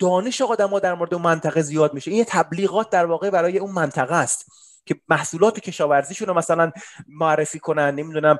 دانش 0.00 0.40
آدم 0.40 0.78
در 0.78 0.94
مورد 0.94 1.14
اون 1.14 1.22
منطقه 1.22 1.62
زیاد 1.62 1.94
میشه. 1.94 2.10
این 2.10 2.24
تبلیغات 2.28 2.90
در 2.90 3.06
واقع 3.06 3.30
برای 3.30 3.58
اون 3.58 3.70
منطقه 3.70 4.14
است. 4.14 4.46
که 4.86 4.96
محصولات 5.08 5.60
کشاورزیشون 5.60 6.28
رو 6.28 6.34
مثلا 6.34 6.72
معرفی 7.08 7.58
کنن 7.58 7.94
نمی‌دونم. 7.94 8.38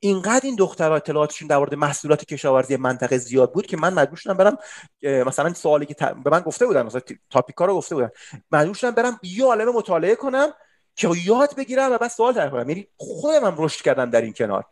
اینقدر 0.00 0.46
این 0.46 0.56
دخترها 0.56 0.96
اطلاعاتشون 0.96 1.48
در 1.48 1.58
مورد 1.58 1.74
محصولات 1.74 2.24
کشاورزی 2.24 2.76
منطقه 2.76 3.18
زیاد 3.18 3.52
بود 3.52 3.66
که 3.66 3.76
من 3.76 3.94
مجبور 3.94 4.16
شدم 4.16 4.34
برم 4.34 4.58
مثلا 5.02 5.54
سوالی 5.54 5.86
که 5.86 5.94
به 6.24 6.30
من 6.30 6.40
گفته 6.40 6.66
بودن 6.66 6.82
مثلا 6.82 7.00
تاپیکا 7.30 7.64
رو 7.64 7.74
گفته 7.76 7.94
بودن. 7.94 8.10
مجبور 8.52 8.74
شدم 8.74 8.90
برم 8.90 9.20
یه 9.22 9.44
عالمه 9.44 9.72
مطالعه 9.72 10.14
کنم 10.14 10.48
که 10.94 11.10
یاد 11.24 11.56
بگیرم 11.56 11.92
و 11.92 11.98
بعد 11.98 12.10
سوال 12.10 12.34
طرح 12.34 12.50
کنم 12.50 12.68
یعنی 12.68 12.88
خودم 12.96 13.44
هم 13.44 13.54
رشد 13.58 13.82
کردم 13.82 14.10
در 14.10 14.20
این 14.20 14.32
کنار. 14.32 14.64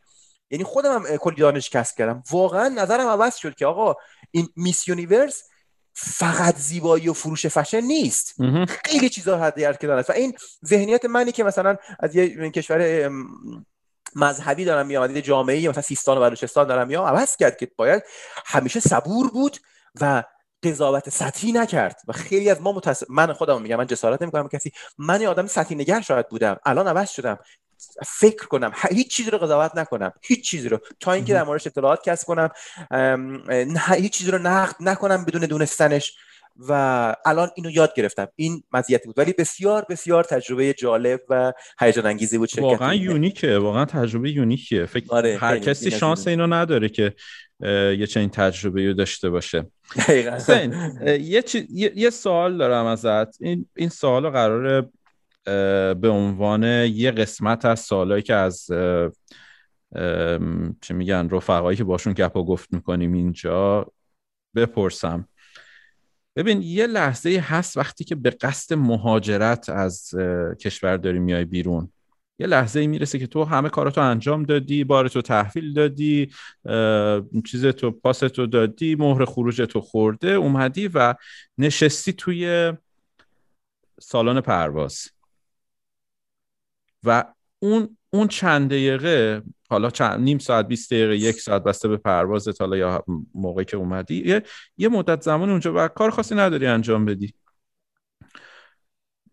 یعنی 0.50 0.64
خودم 0.64 0.92
هم 0.92 1.16
کلی 1.16 1.36
دانش 1.36 1.70
کسب 1.70 1.96
کردم. 1.98 2.22
واقعا 2.30 2.68
نظرم 2.68 3.06
عوض 3.06 3.36
شد 3.36 3.54
که 3.54 3.66
آقا 3.66 3.94
این 4.30 4.48
Miss 4.56 4.88
Universe 4.88 5.42
فقط 5.98 6.56
زیبایی 6.56 7.08
و 7.08 7.12
فروش 7.12 7.46
فشن 7.46 7.80
نیست. 7.80 8.34
خیلی 8.84 9.08
چیزا 9.08 9.38
هست 9.38 9.56
در 9.56 9.72
کنار 9.72 10.04
و 10.08 10.12
این 10.12 10.34
ذهنیت 10.66 11.04
منی 11.04 11.32
که 11.32 11.44
مثلا 11.44 11.76
از 12.00 12.16
یه 12.16 12.50
کشور 12.50 13.10
مذهبی 14.16 14.64
دارم 14.64 14.86
میام 14.86 15.16
یه 15.16 15.22
جامعه 15.22 15.68
مثلا 15.68 15.82
سیستان 15.82 16.18
و 16.18 16.20
بلوچستان 16.20 16.66
دارم 16.66 16.88
میام 16.88 17.06
عوض 17.06 17.36
کرد 17.36 17.56
که 17.56 17.70
باید 17.76 18.02
همیشه 18.46 18.80
صبور 18.80 19.30
بود 19.30 19.56
و 20.00 20.24
قضاوت 20.62 21.10
سطحی 21.10 21.52
نکرد. 21.52 22.00
و 22.08 22.12
خیلی 22.12 22.50
از 22.50 22.60
ما 22.60 22.72
متص... 22.72 23.02
من 23.08 23.32
خودم 23.32 23.62
میگم 23.62 23.76
من 23.76 23.86
جسارت 23.86 24.22
نمی‌کنم 24.22 24.48
کسی 24.48 24.72
من 24.98 25.20
یه 25.20 25.28
آدم 25.28 25.46
سطحی 25.46 25.76
نگر 25.76 26.00
شاید 26.00 26.28
بودم. 26.28 26.56
الان 26.64 26.88
عوض 26.88 27.10
شدم. 27.10 27.38
فکر 28.06 28.46
کنم. 28.46 28.72
هیچ 28.90 29.10
چیزی 29.10 29.30
رو 29.30 29.38
قضاوت 29.38 29.76
نکنم. 29.76 30.12
هیچ 30.22 30.50
چیزی 30.50 30.68
رو. 30.68 30.78
تا 31.00 31.12
اینکه 31.12 31.32
در 31.32 31.42
موردش 31.42 31.66
اطلاعات 31.66 32.04
کسب 32.04 32.26
کنم 32.26 32.48
هیچ 33.96 34.12
چیزی 34.12 34.30
رو 34.30 34.38
نقد 34.38 34.76
نکنم 34.80 35.24
بدون 35.24 35.42
دونستنش. 35.42 36.16
و 36.68 36.72
الان 37.26 37.50
اینو 37.56 37.70
یاد 37.70 37.94
گرفتم. 37.94 38.28
این 38.36 38.62
مزیتی 38.72 39.06
بود. 39.06 39.18
ولی 39.18 39.32
بسیار 39.32 39.86
بسیار 39.90 40.24
تجربه 40.24 40.72
جالب 40.72 41.20
و 41.28 41.52
هیجان 41.80 42.06
انگیزی 42.06 42.38
بود 42.38 42.58
واقعا 42.58 42.94
یونیکه. 42.94 43.58
واقعا 43.58 43.84
تجربه 43.84 44.30
یونیکه 44.30 44.86
فکر 44.86 45.06
آره 45.08 45.38
هر 45.40 45.58
کسی 45.58 45.90
شانس 45.90 46.28
اینو 46.28 46.46
نداره 46.46 46.88
که 46.88 47.14
یه 47.98 48.06
چنین 48.06 48.28
تجربه 48.28 48.86
رو 48.86 48.92
داشته 48.92 49.30
باشه. 49.30 49.66
یه, 50.08 51.44
یه،, 51.70 51.92
یه 51.96 52.10
سوال 52.10 52.58
دارم 52.58 52.86
ازت. 52.86 53.42
این 53.42 53.66
این 53.76 53.88
سوال 53.88 54.30
قراره 54.30 54.88
به 55.94 56.08
عنوان 56.08 56.62
یه 56.86 57.10
قسمت 57.10 57.64
از 57.64 57.80
سالهایی 57.80 58.22
که 58.22 58.34
از 58.34 58.66
چه 60.80 60.94
میگن 60.94 61.28
رفقایی 61.30 61.76
که 61.78 61.84
باشون 61.84 62.12
گپا 62.12 62.44
گفت 62.44 62.72
می‌کنیم 62.72 63.12
اینجا 63.12 63.92
بپرسم. 64.56 65.28
ببین 66.36 66.62
یه 66.62 66.86
لحظه 66.86 67.38
هست 67.38 67.76
وقتی 67.76 68.04
که 68.04 68.14
به 68.14 68.30
قصد 68.30 68.74
مهاجرت 68.74 69.68
از 69.68 70.10
کشور 70.60 70.96
داری 70.96 71.18
میای 71.18 71.44
بیرون. 71.44 71.92
یه 72.38 72.46
لحظه 72.46 72.80
ای 72.80 72.86
می‌رسه 72.86 73.18
که 73.18 73.26
تو 73.26 73.44
همه 73.44 73.68
کاراتو 73.68 74.00
انجام 74.00 74.42
دادی 74.42 74.84
بارتو 74.84 75.22
تحویل 75.22 75.72
دادی 75.72 76.30
چیز 77.46 77.66
تو 77.66 77.90
پاستو 77.90 78.46
دادی 78.46 78.94
مهر 78.94 79.24
خروج 79.24 79.62
تو 79.62 79.80
خورده 79.80 80.30
اومدی 80.30 80.88
و 80.88 81.14
نشستی 81.58 82.12
توی 82.12 82.72
سالن 84.00 84.40
پرواز. 84.40 85.08
و 87.06 87.24
اون 87.58 87.96
اون 88.10 88.28
چند 88.28 88.70
دقیقه 88.70 89.42
حالا 89.70 89.90
چند 89.90 90.20
نیم 90.20 90.38
ساعت 90.38 90.68
20 90.68 90.92
دقیقه 90.92 91.16
یک 91.16 91.40
ساعت 91.40 91.64
بسته 91.64 91.88
به 91.88 91.96
پروازت 91.96 92.60
حالا 92.60 92.76
یا 92.76 93.04
موقعی 93.34 93.64
که 93.64 93.76
اومدی 93.76 94.28
یه, 94.28 94.42
یه 94.78 94.88
مدت 94.88 95.22
زمان 95.22 95.50
اونجا 95.50 95.72
و 95.76 95.88
کار 95.88 96.10
خاصی 96.10 96.34
نداری 96.34 96.66
انجام 96.66 97.04
بدی. 97.04 97.34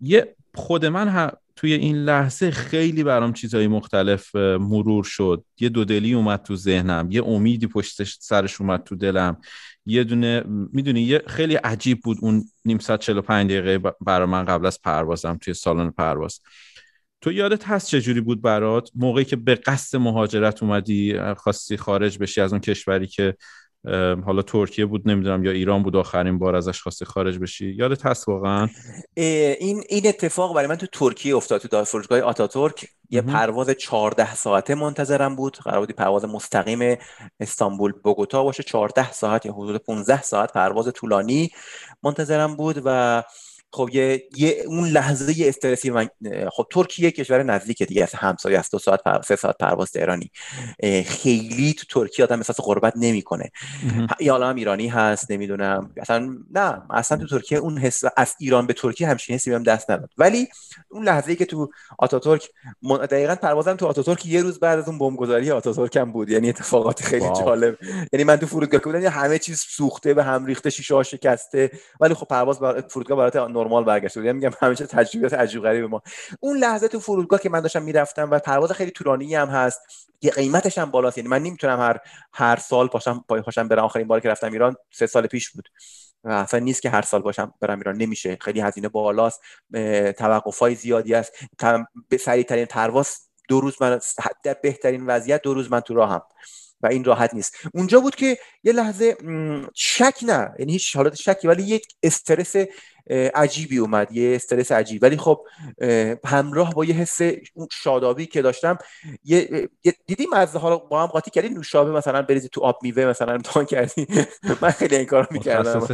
یه 0.01 0.35
خود 0.55 0.85
من 0.85 1.31
توی 1.55 1.73
این 1.73 1.95
لحظه 1.95 2.51
خیلی 2.51 3.03
برام 3.03 3.33
چیزهای 3.33 3.67
مختلف 3.67 4.35
مرور 4.35 5.03
شد. 5.03 5.45
یه 5.59 5.69
دودلی 5.69 6.13
اومد 6.13 6.41
تو 6.41 6.55
ذهنم 6.55 7.07
یه 7.11 7.23
امیدی 7.23 7.67
پشت 7.67 8.03
سرش 8.03 8.61
اومد 8.61 8.83
تو 8.83 8.95
دلم. 8.95 9.37
یه 9.85 10.03
دونه 10.03 10.43
می‌دونی 10.47 11.01
یه 11.01 11.23
خیلی 11.27 11.55
عجیب 11.55 12.01
بود 12.01 12.17
اون 12.21 12.43
نیم 12.65 12.79
ساعت 12.79 12.99
45 12.99 13.51
دقیقه 13.51 13.93
برای 14.01 14.27
من 14.27 14.45
قبل 14.45 14.65
از 14.65 14.81
پروازم 14.81 15.37
توی 15.41 15.53
سالن 15.53 15.89
پرواز. 15.89 16.41
تو 17.23 17.31
یادت 17.31 17.67
هست 17.67 17.87
چجوری 17.87 18.21
بود 18.21 18.41
برات؟ 18.41 18.89
موقعی 18.95 19.25
که 19.25 19.35
به 19.35 19.55
قصد 19.55 19.97
مهاجرت 19.97 20.63
اومدی 20.63 21.19
خواستی 21.37 21.77
خارج 21.77 22.17
بشی 22.17 22.41
از 22.41 22.53
اون 22.53 22.61
کشوری 22.61 23.07
که 23.07 23.35
حالا 24.25 24.41
ترکیه 24.41 24.85
بود 24.85 25.09
نمی‌دونم 25.09 25.43
یا 25.43 25.51
ایران 25.51 25.83
بود 25.83 25.95
آخرین 25.95 26.39
بار 26.39 26.55
ازش 26.55 26.81
خواستی 26.81 27.05
خارج 27.05 27.37
بشی. 27.37 27.71
یادت 27.71 28.05
هست 28.05 28.29
واقعا؟ 28.29 28.69
این 29.15 29.83
این 29.89 30.07
اتفاق 30.07 30.55
برای 30.55 30.67
من 30.67 30.75
تو 30.75 30.87
ترکیه 30.91 31.35
افتاد 31.35 31.61
تو 31.61 31.83
فرودگاه 31.83 32.19
آتاتورک. 32.19 32.87
یه 33.09 33.21
پرواز 33.21 33.69
14 33.69 34.35
ساعته 34.35 34.75
منتظرم 34.75 35.35
بود. 35.35 35.57
قرار 35.57 35.79
بود 35.79 35.95
پرواز 35.95 36.25
مستقیم 36.25 36.97
استانبول 37.39 37.91
بوگوتا 37.91 38.43
باشه. 38.43 38.63
14 38.63 39.11
ساعت 39.11 39.45
یا 39.45 39.53
حدود 39.53 39.77
15 39.77 40.21
ساعت 40.21 40.53
پرواز 40.53 40.87
طولانی 40.93 41.49
منتظرم 42.03 42.55
بود 42.55 42.81
و 42.85 43.23
خب 43.73 43.89
یه, 43.93 44.23
یه 44.35 44.63
اون 44.67 44.89
لحظه 44.89 45.39
یه 45.39 45.49
استرسی 45.49 45.89
من 45.89 46.09
خب 46.51 46.67
ترکیه 46.71 47.11
کشور 47.11 47.43
نزدیک 47.43 47.83
دیگه 47.83 48.03
از 48.03 48.13
همسایه 48.15 48.59
است 48.59 48.71
دو 48.71 48.79
ساعت 48.79 49.03
پر... 49.03 49.21
سه 49.21 49.35
ساعت 49.35 49.57
پرواز 49.57 49.91
تهرانی. 49.91 50.31
خیلی 51.05 51.73
تو 51.73 51.85
ترکیه 51.89 52.25
آدم 52.25 52.37
احساس 52.37 52.55
غربت 52.61 52.93
نمی‌کنه. 52.95 53.51
یا 54.19 54.37
هم 54.49 54.55
ایرانی 54.55 54.87
هست 54.87 55.31
نمی‌دونم. 55.31 55.91
اصلا 55.97 56.37
نه 56.51 56.81
اصلا 56.89 57.17
تو 57.17 57.27
ترکیه 57.27 57.57
اون 57.57 57.77
حس 57.77 58.03
از 58.17 58.35
ایران 58.39 58.67
به 58.67 58.73
ترکیه 58.73 59.07
همچین 59.07 59.35
حسی 59.35 59.49
بهم 59.49 59.63
دست 59.63 59.91
نداد. 59.91 60.09
ولی 60.17 60.47
اون 60.89 61.03
لحظه 61.03 61.29
ای 61.29 61.35
که 61.35 61.45
تو 61.45 61.69
آتاتورک 61.99 62.49
من... 62.81 62.97
دقیقاً 62.97 63.35
پروازم 63.35 63.75
تو 63.75 63.85
آتاتورک 63.85 64.25
یه 64.25 64.41
روز 64.41 64.59
بعد 64.59 64.79
از 64.79 64.87
اون 64.87 64.97
بمبگذاری 64.97 65.51
آتاتورک 65.51 65.95
هم 65.95 66.11
بود. 66.11 66.29
یعنی 66.29 66.49
اتفاقات 66.49 67.03
خیلی 67.03 67.25
واو. 67.25 67.45
جالب. 67.45 67.77
یعنی 68.13 68.23
من 68.23 68.35
تو 68.35 68.45
فرودگاه 68.45 68.81
بودم 68.81 69.01
همه 69.01 69.39
چیز 69.39 69.59
سوخته 69.59 70.13
به 70.13 70.23
هم 70.23 70.45
ریخته 70.45 70.69
شیشه 70.69 71.03
شکسته. 71.03 71.71
ولی 71.99 72.13
خب 72.13 72.27
پرواز 72.27 72.59
بر... 72.59 72.81
فرودگاه 72.81 73.17
برات 73.17 73.35
نرمال 73.63 73.83
برگشت 73.83 74.15
بود. 74.15 74.25
یعنی 74.25 74.39
میگم 74.39 74.51
همیشه 74.61 74.85
تجربیات 74.85 75.33
عجیب 75.33 75.63
غریب 75.63 75.85
ما. 75.85 76.01
اون 76.39 76.57
لحظه 76.57 76.87
تو 76.87 76.99
فرودگاه 76.99 77.39
که 77.39 77.49
من 77.49 77.59
داشتم 77.59 77.81
می‌رفتم 77.81 78.31
و 78.31 78.39
پرواز 78.39 78.71
خیلی 78.71 78.91
طولانی 78.91 79.35
هم 79.35 79.47
هست 79.47 79.79
یه 80.21 80.31
قیمتش 80.31 80.77
هم 80.77 80.91
بالاست. 80.91 81.17
یعنی 81.17 81.29
من 81.29 81.43
نمی‌تونم 81.43 81.79
هر 81.79 81.97
هر 82.33 82.55
سال 82.55 82.87
پاشم 82.87 83.25
پاشم 83.27 83.67
برم. 83.67 83.83
آخرین 83.83 84.07
بار 84.07 84.19
که 84.19 84.29
رفتم 84.29 84.51
ایران 84.51 84.75
سه 84.91 85.05
سال 85.05 85.27
پیش 85.27 85.49
بود. 85.49 85.69
و 86.23 86.29
اصلا 86.31 86.59
نیست 86.59 86.81
که 86.81 86.89
هر 86.89 87.01
سال 87.01 87.21
باشم 87.21 87.53
برم 87.61 87.77
ایران. 87.77 87.97
نمیشه. 87.97 88.37
خیلی 88.41 88.61
هزینه 88.61 88.89
بالاست. 88.89 89.41
توقف 90.17 90.59
های 90.59 90.75
زیادی 90.75 91.15
است. 91.15 91.33
به 92.09 92.17
سریع 92.17 92.43
ترین 92.43 92.65
پرواز 92.65 93.17
دو 93.49 93.61
روز 93.61 93.81
من 93.81 93.99
در 94.43 94.57
بهترین 94.63 95.05
وضعیت 95.05 95.41
دو 95.41 95.53
روز 95.53 95.71
من 95.71 95.79
تو 95.79 95.93
راهم 95.93 96.21
و 96.83 96.87
این 96.87 97.03
راحت 97.03 97.33
نیست. 97.33 97.55
اونجا 97.73 97.99
بود 97.99 98.15
که 98.15 98.37
یه 98.63 98.73
لحظه 98.73 99.17
شک 99.73 100.15
نه. 100.21 100.51
یعنی 100.59 100.71
هیچ 100.71 100.95
حالت 100.95 101.15
شکی 101.15 101.47
ولی 101.47 101.63
یک 101.63 101.87
استرس 102.03 102.55
عجیبی 103.35 103.77
اومد. 103.77 104.11
یه 104.11 104.35
استرس 104.35 104.71
عجیب. 104.71 105.03
ولی 105.03 105.17
خب 105.17 105.45
همراه 106.25 106.73
با 106.73 106.85
یه 106.85 106.95
حس 106.95 107.19
شادابی 107.71 108.25
که 108.25 108.41
داشتم 108.41 108.77
یه, 109.23 109.69
دیدی 110.05 110.27
مزه 110.33 110.59
ها 110.59 110.69
رو 110.69 110.79
با 110.79 111.01
هم 111.01 111.07
قاطی 111.07 111.31
کردی 111.31 111.49
نوشابه 111.49 111.91
مثلا 111.91 112.21
بریزی 112.21 112.49
تو 112.49 112.61
آب 112.61 112.79
میوه 112.83 113.05
مثلا 113.05 113.33
امتحان 113.33 113.65
کردی. 113.65 114.07
من 114.61 114.71
خیلی 114.71 114.95
این 114.95 115.05
کارو 115.05 115.27
می‌کردم. 115.31 115.79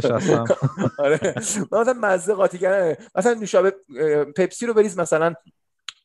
آره. 0.98 1.34
مثلا 1.72 1.92
مزه 1.92 2.34
قاطی 2.34 2.58
کردن 2.58 3.04
مثلا 3.14 3.34
نوشابه 3.34 3.74
پپسی 4.36 4.66
رو 4.66 4.74
بریز 4.74 4.98
مثلا 4.98 5.34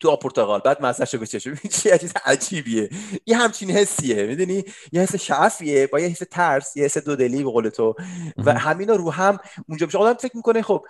تو 0.06 0.16
پرتغال 0.16 0.60
بعد 0.60 0.82
مزهشو 0.82 1.18
بچشه 1.18 1.52
ببین 1.52 1.72
چه 1.72 1.98
چیز 1.98 2.14
عجیبیه. 2.26 2.90
یه 3.26 3.38
همچین 3.38 3.72
حسیه. 3.72 4.26
می‌دونی؟ 4.26 4.64
یه 4.92 5.02
حس 5.02 5.16
شعفیه 5.16 5.88
با 5.88 6.00
یه 6.00 6.08
حس 6.08 6.22
ترس 6.32 6.78
یه 6.78 6.86
حس 6.86 6.98
دودلی 6.98 7.44
به 7.44 7.52
قول 7.52 7.70
تو. 7.70 7.96
و 8.38 8.54
همینا 8.54 8.96
رو 8.96 9.12
هم 9.12 9.38
اونجا 9.70 9.88
بشه. 9.88 9.98
آدم 9.98 10.14
فکر 10.14 10.38
می‌کنه 10.38 10.62
خب 10.62 10.86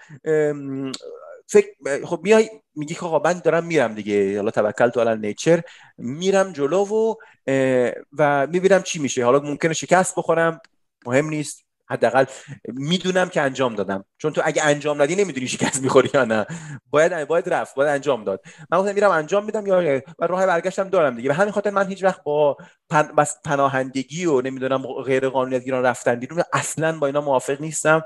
فکر 1.47 1.67
خب 2.05 2.19
میای 2.23 2.49
میگی 2.75 2.93
که 2.93 3.05
آقا 3.05 3.29
من 3.29 3.39
دارم 3.39 3.65
میرم 3.65 3.93
دیگه. 3.93 4.37
حالا 4.37 4.51
توکل 4.51 4.89
تو 4.89 4.99
الان 4.99 5.25
نیچر. 5.25 5.61
میرم 5.97 6.53
جلو 6.53 6.85
و 6.85 7.15
و 8.17 8.47
می‌بینم 8.47 8.81
چی 8.81 8.99
میشه. 8.99 9.25
حالا 9.25 9.39
ممکنه 9.39 9.73
شکست 9.73 10.15
بخورم. 10.17 10.59
مهم 11.05 11.29
نیست. 11.29 11.64
حداقل 11.89 12.25
می‌دونم 12.65 13.29
که 13.29 13.41
انجام 13.41 13.75
دادم. 13.75 14.05
چون 14.17 14.33
تو 14.33 14.41
اگه 14.45 14.63
انجام 14.63 15.01
ندی 15.01 15.15
نمی‌دونی 15.15 15.47
شکست 15.47 15.81
می‌خوری 15.81 16.09
یا 16.13 16.25
نه. 16.25 16.45
باید 16.89 17.27
باید 17.27 17.49
رفت 17.49 17.75
باید 17.75 17.89
انجام 17.89 18.23
داد. 18.23 18.41
من 18.71 18.79
گفتم 18.79 18.93
میرم 18.93 19.11
انجام 19.11 19.45
میدم 19.45 19.67
یا 19.67 20.01
و 20.19 20.27
راه 20.27 20.45
برگشتم 20.45 20.89
دارم 20.89 21.15
دیگه. 21.15 21.29
به 21.29 21.35
همین 21.35 21.51
خاطر 21.51 21.69
من 21.69 21.87
هیچ 21.87 22.03
وقت 22.03 22.23
با 22.23 22.57
بس 23.17 23.35
پناهندگی 23.45 24.25
و 24.25 24.41
نمی‌دونم 24.41 24.83
غیر 24.87 25.29
قانونی 25.29 25.55
ایران 25.55 25.85
رفتن 25.85 26.15
بیرون 26.15 26.43
اصلا 26.53 26.99
با 26.99 27.07
اینا 27.07 27.21
موافق 27.21 27.61
نیستم. 27.61 28.03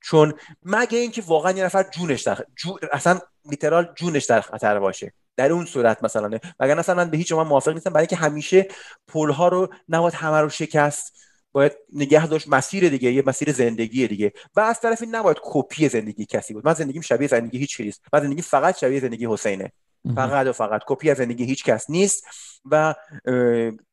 چون 0.00 0.34
مگه 0.62 0.98
اینکه 0.98 1.22
واقعا 1.26 1.52
یه 1.52 1.64
نفر 1.64 1.82
جونش 1.82 2.22
در 2.22 2.38
جو... 2.56 2.76
اصلا 2.92 3.20
لیترال 3.50 3.92
جونش 3.96 4.24
در 4.24 4.40
خطر 4.40 4.78
باشه. 4.78 5.12
در 5.36 5.52
اون 5.52 5.66
صورت 5.66 6.04
مثلا. 6.04 6.38
مگر 6.60 6.78
اصلا 6.78 6.94
من 6.94 7.10
به 7.10 7.16
هیچ 7.16 7.32
من 7.32 7.42
موافق 7.42 7.72
نیستم. 7.72 7.90
برای 7.90 8.02
اینکه 8.02 8.16
همیشه 8.16 8.68
پل 9.08 9.30
ها 9.30 9.48
رو 9.48 9.68
نباید 9.88 10.14
همه 10.14 10.40
رو 10.40 10.48
شکست 10.48 11.12
باید 11.58 11.72
نگه 11.92 12.26
داشت 12.26 12.48
مسیر 12.48 12.88
دیگه 12.88 13.12
یه 13.12 13.22
مسیر 13.26 13.52
زندگی 13.52 14.08
دیگه. 14.08 14.32
و 14.56 14.60
از 14.60 14.80
طرفی 14.80 15.06
نباید 15.06 15.36
کپی 15.42 15.88
زندگی 15.88 16.26
کسی 16.26 16.54
بود. 16.54 16.66
من 16.66 16.74
زندگیم 16.74 17.02
شبیه 17.02 17.28
زندگی 17.28 17.58
هیچ 17.58 17.80
نیست. 17.80 18.02
من 18.12 18.20
زندگی 18.20 18.42
فقط 18.42 18.78
شبیه 18.78 19.00
زندگی 19.00 19.26
حسینه. 19.26 19.72
فقط 20.14 20.46
و 20.46 20.52
فقط. 20.52 20.80
کپی 20.86 21.10
از 21.10 21.16
زندگی 21.16 21.44
هیچ 21.44 21.64
کس 21.64 21.90
نیست. 21.90 22.24
و 22.64 22.94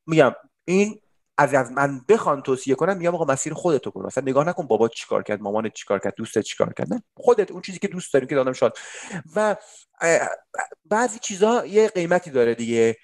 میگم 0.08 0.36
این 0.66 1.00
از 1.38 1.54
از 1.54 1.72
من 1.72 2.02
بخوان 2.10 2.42
توصیه 2.42 2.76
کنم 2.76 2.98
میگم 2.98 3.16
آقا 3.16 3.34
مسیر 3.34 3.54
خودتو 3.54 3.92
برو 3.92 4.08
اصلا 4.08 4.24
نگاه 4.28 4.48
نکن 4.48 4.68
بابا 4.68 4.88
چیکار 4.88 5.24
کرد 5.24 5.42
مامان 5.42 5.70
چیکار 5.70 6.00
کرد 6.00 6.14
دوستت 6.18 6.42
چیکار 6.42 6.74
کرد. 6.74 6.94
نه 6.94 7.04
خودت 7.18 7.52
اون 7.52 7.62
چیزی 7.62 7.80
که 7.80 7.88
دوست 7.88 8.14
داری 8.14 8.28
که 8.28 8.36
دادم 8.36 8.54
شاد. 8.54 8.78
و 9.36 9.56
بعضی 10.86 11.20
چیزها 11.20 11.66
یه 11.66 11.88
قیمتی 11.88 12.32
داره 12.32 12.56
دیگه. 12.56 12.96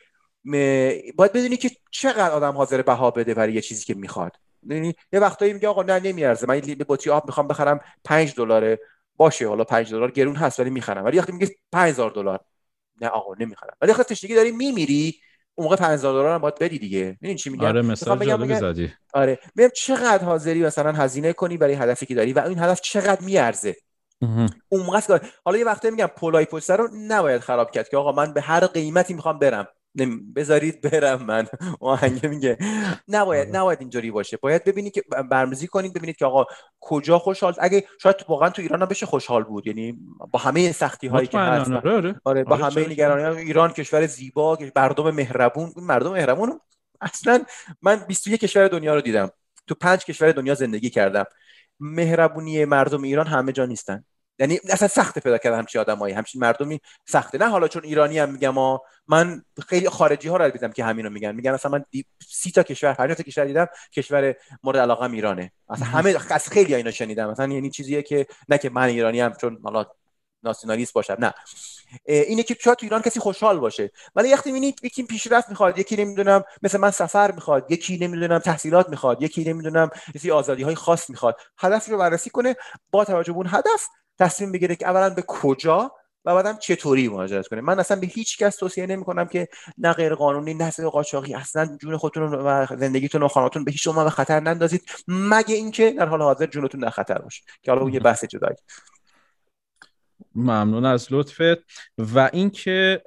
باید 1.16 1.34
بدونی 1.34 1.58
که 1.58 1.72
چقدر 1.92 2.32
آدم 2.32 2.52
حاضر 2.52 2.82
بها 2.82 3.12
بده 3.12 3.34
برای 3.34 3.54
یه 3.54 3.62
چیزی 3.62 3.86
که 3.86 3.94
می‌خواد. 3.94 4.32
یعنی 4.70 4.94
یه 5.14 5.20
وقتایی 5.20 5.54
میگه 5.54 5.68
آقا 5.68 5.84
نه 5.84 6.00
نمیارزه. 6.00 6.48
من 6.48 6.56
یه 6.56 6.76
بطری 6.76 7.14
آب 7.14 7.26
می‌خوام 7.26 7.48
بخرم 7.48 7.80
5 8.04 8.36
دلاره. 8.36 8.80
باشه 9.18 9.48
حالا 9.48 9.64
5 9.64 9.92
دلار 9.92 10.12
گرون 10.12 10.36
هست 10.36 10.60
ولی 10.60 10.70
می‌خرم. 10.70 11.06
ولی 11.06 11.20
وقتی 11.20 11.32
میگه 11.32 11.56
5000 11.72 12.12
دلار. 12.12 12.40
نه 13.02 13.08
آقا 13.08 13.34
نمی‌خرم. 13.40 13.76
ولی 13.82 13.92
وقتی 13.92 14.04
تشنگی 14.04 14.36
داری 14.36 14.52
میمیری. 14.52 15.16
اون 15.56 15.66
موقع 15.66 15.76
5000 15.76 16.14
دلار 16.14 16.34
هم 16.34 16.38
باید 16.38 16.60
بدی 16.60 16.80
دیگه. 16.80 17.18
ببین 17.22 17.38
چی 17.38 17.50
میگم؟ 17.50 17.68
آره 17.68 17.82
مثلا 17.82 18.26
جالب 18.26 18.60
زدی. 18.60 18.94
آره. 19.14 19.40
ببین 19.58 19.70
چقدر 19.76 20.24
حاضری 20.24 20.64
مثلا 20.64 20.92
هزینه 20.92 21.34
کنی 21.34 21.58
برای 21.58 21.74
هدفی 21.74 22.06
که 22.06 22.16
داری 22.16 22.34
و 22.34 22.40
این 22.40 22.60
هدف 22.60 22.82
چقدر 22.82 23.22
میارزه. 23.22 23.76
اون 24.70 24.82
موقع 24.86 25.20
حالا 25.46 25.58
یه 25.58 25.66
وقتی 25.66 25.92
میگم 25.92 26.06
پولای 26.06 26.46
پشت 26.46 26.70
رو 26.70 26.90
نباید 27.08 27.42
خراب 27.42 27.72
کرد 27.72 27.90
که 27.90 27.98
آقا 27.98 28.12
من 28.12 28.34
به 28.34 28.42
هر 28.42 28.68
قیمتی 28.68 29.14
می‌خوام 29.14 29.40
برم. 29.40 29.68
بذارید 30.36 30.82
برم 30.82 31.24
من. 31.24 31.48
آهنگ 31.80 32.26
میگه. 32.26 32.58
نباید 33.08 33.48
آره. 33.50 33.60
نباید 33.60 33.80
اینجوری 33.80 34.12
باشه. 34.12 34.38
باید 34.38 34.64
ببینید 34.64 34.94
که 34.94 35.04
برمزی 35.30 35.68
کنید 35.68 35.94
ببینید 35.94 36.16
که 36.16 36.26
آقا 36.26 36.46
کجا 36.80 37.20
خوشحال 37.20 37.54
اگه 37.60 37.88
شاید 38.02 38.16
واقعا 38.28 38.50
تو 38.50 38.62
ایران 38.62 38.82
هم 38.82 38.88
بشه 38.88 39.06
خوشحال 39.06 39.44
بود. 39.44 39.68
یعنی 39.68 40.00
با 40.32 40.40
همه 40.40 40.72
سختی 40.72 41.08
هایی 41.08 41.28
که 41.28 41.38
هست 41.38 41.72
آره, 41.72 41.92
آره. 41.92 42.16
آره 42.24 42.44
با 42.44 42.56
همه 42.56 42.90
نگرانی. 42.90 43.42
ایران 43.42 43.72
کشور 43.72 44.06
زیبا 44.06 44.58
مردم 44.76 45.12
مهربون. 45.12 45.74
مردم 45.76 46.12
مهربون 46.12 46.60
اصلا 47.02 47.44
من 47.82 48.06
21 48.08 48.42
کشور 48.42 48.68
دنیا 48.68 48.96
رو 48.96 49.02
دیدم. 49.02 49.30
تو 49.68 49.76
پنج 49.76 50.06
کشور 50.06 50.32
دنیا 50.32 50.54
زندگی 50.54 50.90
کردم. 50.90 51.26
مهربونی 51.80 52.66
مردم 52.66 53.04
ایران 53.04 53.28
همه 53.28 53.52
جا 53.52 53.66
نیستن. 53.66 54.04
یعنی 54.42 54.60
اصلا 54.70 54.88
سخته 54.88 55.22
پیدا 55.22 55.38
کردن 55.38 55.58
همچین 55.58 55.82
آدمایی 55.82 56.14
همچین 56.14 56.42
مردمی 56.42 56.80
سخته. 57.08 57.38
نه 57.38 57.50
حالا 57.50 57.68
چون 57.68 57.84
ایرانی 57.84 58.20
هم 58.20 58.32
میگم 58.32 58.50
ما 58.50 58.82
من 59.08 59.44
خیلی 59.68 59.90
خارجی 59.90 60.28
ها 60.28 60.38
رو 60.38 60.50
دیدم 60.50 60.72
که 60.72 60.84
همینو 60.84 61.10
میگن. 61.10 61.36
میگن 61.36 61.52
اصلا 61.52 61.72
من 61.72 61.86
سی 62.28 62.52
تا 62.52 62.64
کشور 62.64 62.94
پنج 62.94 63.12
تا 63.12 63.24
کشور 63.24 63.46
دیدم 63.46 63.68
کشور 63.94 64.36
مورد 64.64 64.78
علاقه 64.78 65.06
هم 65.06 65.12
ایرانه. 65.12 65.52
اصلا 65.70 65.88
همه 65.88 66.16
از 66.30 66.50
خیلی 66.50 66.76
اینا 66.76 66.92
شنیدم. 66.92 67.30
مثلا 67.32 67.54
یعنی 67.54 67.70
چیزیه 67.70 68.02
که 68.02 68.28
نه 68.50 68.58
که 68.58 68.70
من 68.70 68.88
ایرانی 68.88 69.20
هم 69.22 69.34
چون 69.34 69.60
حالا 69.64 69.86
ناسیونالیست 70.44 70.94
باشم 70.94 71.18
نه. 71.20 71.34
اینه 72.06 72.44
که 72.44 72.56
شاید 72.60 72.78
تو 72.78 72.86
ایران 72.86 73.02
کسی 73.02 73.20
خوشحال 73.20 73.60
باشه. 73.60 73.92
ولی 74.16 74.34
وقتی 74.34 74.52
می‌بینید 74.52 74.80
یکی 74.84 75.04
پیشرفت 75.04 75.50
می‌خواد 75.50 75.80
یکی 75.80 75.96
نمی‌دونم 75.96 76.44
مثل 76.62 76.78
من 76.78 76.92
سفر 76.92 77.32
می‌خواد 77.32 77.72
یکی 77.72 77.98
نمی‌دونم 77.98 78.40
تحصیلات 78.40 78.90
می‌خواد 78.90 79.22
یکی 79.22 79.44
نمی‌دونم 79.44 79.90
یه 80.24 80.34
آزادی 80.34 80.64
های 80.64 80.76
خاص 80.76 81.10
می‌خواد 81.10 81.38
هدف 81.58 81.90
رو 81.90 81.98
بررسی 81.98 82.30
کنه 82.30 82.56
با 82.92 83.06
توجه 83.06 83.34
به 83.34 83.38
اون 83.38 83.48
هدف 83.48 83.88
تصمیم 84.22 84.52
بگیره 84.52 84.76
که 84.76 84.88
اولا 84.88 85.10
به 85.10 85.24
کجا 85.28 85.92
و 86.26 86.36
بعدم 86.36 86.58
چطوری 86.58 87.08
مهاجرت 87.08 87.48
کنه. 87.48 87.62
من 87.62 87.80
اصلا 87.80 88.00
به 88.00 88.08
هیچ 88.08 88.38
کس 88.38 88.56
توصیه 88.56 88.86
نمی 88.86 89.04
کنم 89.04 89.26
که 89.26 89.48
نه 89.78 89.94
غیر 89.94 90.16
قانونی 90.16 90.54
نه 90.54 90.72
قاچاقی. 90.72 91.34
اصلا 91.34 91.78
جون 91.82 91.98
خودتون 91.98 92.34
و 92.34 92.66
زندگیتون 92.66 93.24
و 93.24 93.28
خانهاتون 93.28 93.64
به 93.64 93.72
هیچ 93.72 93.84
شما 93.84 94.04
به 94.04 94.10
خطر 94.10 94.40
نندازید 94.40 94.82
مگه 95.08 95.56
اینکه 95.56 95.92
در 95.92 96.06
حال 96.06 96.22
حاضر 96.22 96.46
جونتون 96.46 96.82
در 96.82 96.90
خطر 96.90 97.18
باشه. 97.18 97.44
که 97.64 97.72
حالا 97.72 97.84
اون 97.84 97.94
یه 97.94 98.00
بحث 98.00 98.26
جدایی. 98.26 98.56
ممنون 100.36 100.86
از 100.86 101.08
لطفت. 101.12 101.64
و 101.98 102.30
اینکه 102.34 103.02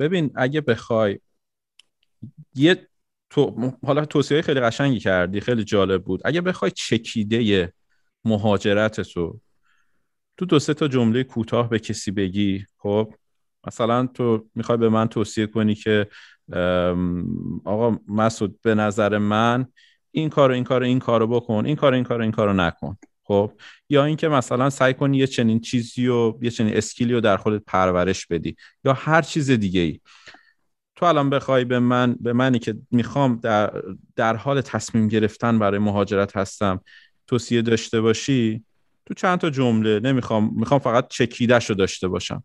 ببین 0.00 0.30
اگه 0.34 0.60
بخوای 0.60 1.18
یه 2.54 2.88
تو 3.30 3.72
حالا 3.86 4.04
توصیه 4.04 4.42
خیلی 4.42 4.60
قشنگی 4.60 4.98
کردی 4.98 5.40
خیلی 5.40 5.64
جالب 5.64 6.04
بود. 6.04 6.20
اگه 6.24 6.40
بخوای 6.40 6.70
چکیده 6.70 7.72
مهاجرت 8.24 9.00
تو 9.00 9.40
تو 10.36 10.44
دو 10.46 10.58
سه 10.58 10.74
تا 10.74 10.88
جمله 10.88 11.24
کوتاه 11.24 11.68
به 11.68 11.78
کسی 11.78 12.10
بگی 12.10 12.66
خب؟ 12.78 13.14
مثلا 13.66 14.06
تو 14.06 14.46
می‌خوای 14.54 14.78
به 14.78 14.88
من 14.88 15.08
توصیه 15.08 15.46
کنی 15.46 15.74
که 15.74 16.06
آقا 17.64 17.98
مسعود 18.08 18.60
به 18.62 18.74
نظر 18.74 19.18
من 19.18 19.66
این 20.10 20.28
کار 20.28 20.52
این 20.52 20.64
کار 20.64 20.82
این 20.82 20.98
کارو 20.98 21.26
بکن 21.26 21.66
این 21.66 21.76
کار 21.76 21.94
این 21.94 22.04
کار 22.04 22.22
این 22.22 22.30
کارو 22.30 22.52
نکن 22.52 22.96
خب؟ 23.24 23.52
یا 23.88 24.04
اینکه 24.04 24.28
مثلا 24.28 24.70
سعی 24.70 24.94
کنی 24.94 25.18
یه 25.18 25.26
چنین 25.26 25.60
چیزی 25.60 26.08
و 26.08 26.34
یه 26.42 26.50
چنین 26.50 26.76
اسکیلی 26.76 27.14
رو 27.14 27.20
در 27.20 27.36
خودت 27.36 27.62
پرورش 27.66 28.26
بدی 28.26 28.56
یا 28.84 28.92
هر 28.92 29.22
چیز 29.22 29.50
دیگه 29.50 29.80
ای 29.80 30.00
تو 30.96 31.06
الان 31.06 31.30
بخوای 31.30 31.64
به 31.64 31.78
من 31.78 32.16
به 32.20 32.32
منی 32.32 32.58
که 32.58 32.74
می‌خوام 32.90 33.36
در, 33.36 33.82
در 34.16 34.36
حال 34.36 34.60
تصمیم 34.60 35.08
گرفتن 35.08 35.58
برای 35.58 35.78
مهاجرت 35.78 36.36
هستم 36.36 36.80
توصیه 37.26 37.62
داشته 37.62 38.00
باشی؟ 38.00 38.64
تو 39.06 39.14
چند 39.14 39.38
تا 39.38 39.50
جمله 39.50 40.00
نمی‌خوام 40.00 40.52
می‌خوام 40.56 40.80
فقط 40.80 41.08
چکیدش 41.08 41.70
رو 41.70 41.74
داشته 41.76 42.08
باشم. 42.08 42.44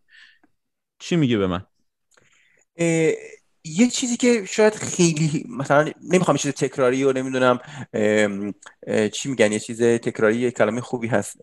چی 1.00 1.16
میگه 1.16 1.38
به 1.38 1.48
من؟ 1.48 1.66
یه 3.64 3.88
چیزی 3.92 4.18
که 4.18 4.46
شاید 4.46 4.76
خیلی 4.76 5.46
مثلا 5.50 5.92
نمی‌خوام 6.04 6.38
چیز 6.38 6.52
تکراری 6.52 7.04
و 7.04 7.14
نمی‌دونم 7.14 7.60
چی 9.14 9.30
میگن؟ 9.30 9.52
یه 9.52 9.60
چیز 9.60 9.84
تکراری 9.84 10.38
یه 10.38 10.52
کلمه 10.52 10.82
خوبی 10.82 11.08
هست 11.08 11.38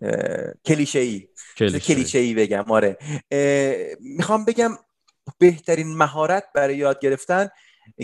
کلیشه 0.64 0.98
ای 0.98 1.28
کلیشه 1.58 2.18
ای 2.18 2.34
بگم 2.34 2.64
آره. 2.68 2.98
می‌خوام 4.00 4.44
بگم 4.44 4.70
بهترین 5.38 5.96
مهارت 5.96 6.44
برای 6.54 6.76
یاد 6.76 7.00
گرفتن 7.00 7.48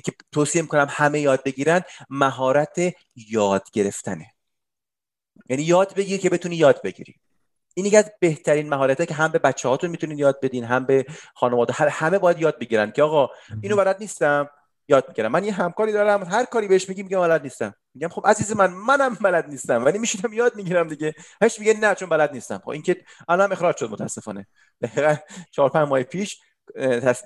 که 0.05 0.13
توصیه 0.33 0.63
می‌کنم 0.63 0.87
همه 0.91 1.21
یاد 1.21 1.45
بگیرن 1.45 1.81
مهارت 2.11 2.95
یاد 3.31 3.71
گرفتنه. 3.73 4.27
یعنی 5.49 5.63
یاد 5.63 5.95
بگیر 5.95 6.21
که 6.21 6.31
بتونی 6.31 6.57
یاد 6.57 6.83
بگیری. 6.83 7.15
این 7.75 7.87
یکی 7.87 7.97
از 7.97 8.13
بهترین 8.21 8.69
مهارته 8.69 9.07
که 9.07 9.15
هم 9.15 9.29
به 9.29 9.39
بچه 9.39 9.69
هاتون 9.69 9.91
می‌تونید 9.91 10.19
یاد 10.19 10.41
بدین 10.43 10.65
هم 10.65 10.87
به 10.87 11.07
خانواده 11.35 11.73
همه 11.73 12.19
باید 12.19 12.41
یاد 12.41 12.59
بگیرن 12.59 12.91
که 12.91 13.03
آقا 13.03 13.29
اینو 13.63 13.77
بلد 13.77 13.97
نیستم 14.01 14.51
یاد 14.89 15.09
می‌گیرم. 15.09 15.33
من 15.33 15.45
یه 15.45 15.53
همکاری 15.53 15.93
دارم 15.93 16.25
هر 16.25 16.45
کاری 16.45 16.69
بهش 16.69 16.89
میگیم 16.89 17.05
میگم 17.05 17.21
بلد 17.21 17.43
نیستم. 17.43 17.75
میگم 17.95 18.09
خب 18.09 18.23
عزیز 18.27 18.53
من 18.53 18.71
منم 18.71 19.15
بلد 19.15 19.49
نیستم 19.49 19.85
ولی 19.85 19.99
میشینم 19.99 20.33
یاد 20.33 20.57
می‌گیرم 20.57 20.89
دیگه. 20.89 21.15
هش 21.43 21.59
میگه 21.59 21.75
نه 21.75 21.95
چون 21.95 22.09
بلد 22.09 22.33
نیستم. 22.33 22.59
خب 22.59 22.69
این 22.69 22.83
که 22.83 23.05
الان 23.29 23.53
اخراج 23.53 23.77
شد 23.77 23.91
متاسفانه. 23.91 24.47
چهار 25.51 25.71
پنج 25.71 25.89
ماه 25.89 26.03
پیش 26.03 26.41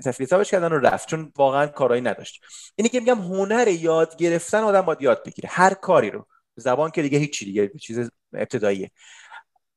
تفلیت 0.04 0.46
کردن 0.46 0.72
و 0.72 0.78
رفت 0.78 1.08
چون 1.08 1.32
واقعا 1.36 1.66
کارایی 1.66 2.02
نداشت. 2.02 2.40
اینی 2.76 2.88
که 2.88 3.00
میگم 3.00 3.18
هنر 3.18 3.68
یاد 3.68 4.16
گرفتن 4.16 4.62
آدم 4.62 4.80
باید 4.80 5.02
یاد 5.02 5.24
بگیره. 5.24 5.48
هر 5.52 5.74
کاری 5.74 6.10
رو. 6.10 6.26
زبان 6.56 6.90
که 6.90 7.02
دیگه 7.02 7.18
هیچی 7.18 7.44
دیگه 7.44 7.68
چیز 7.80 8.10
ابتداییه. 8.34 8.90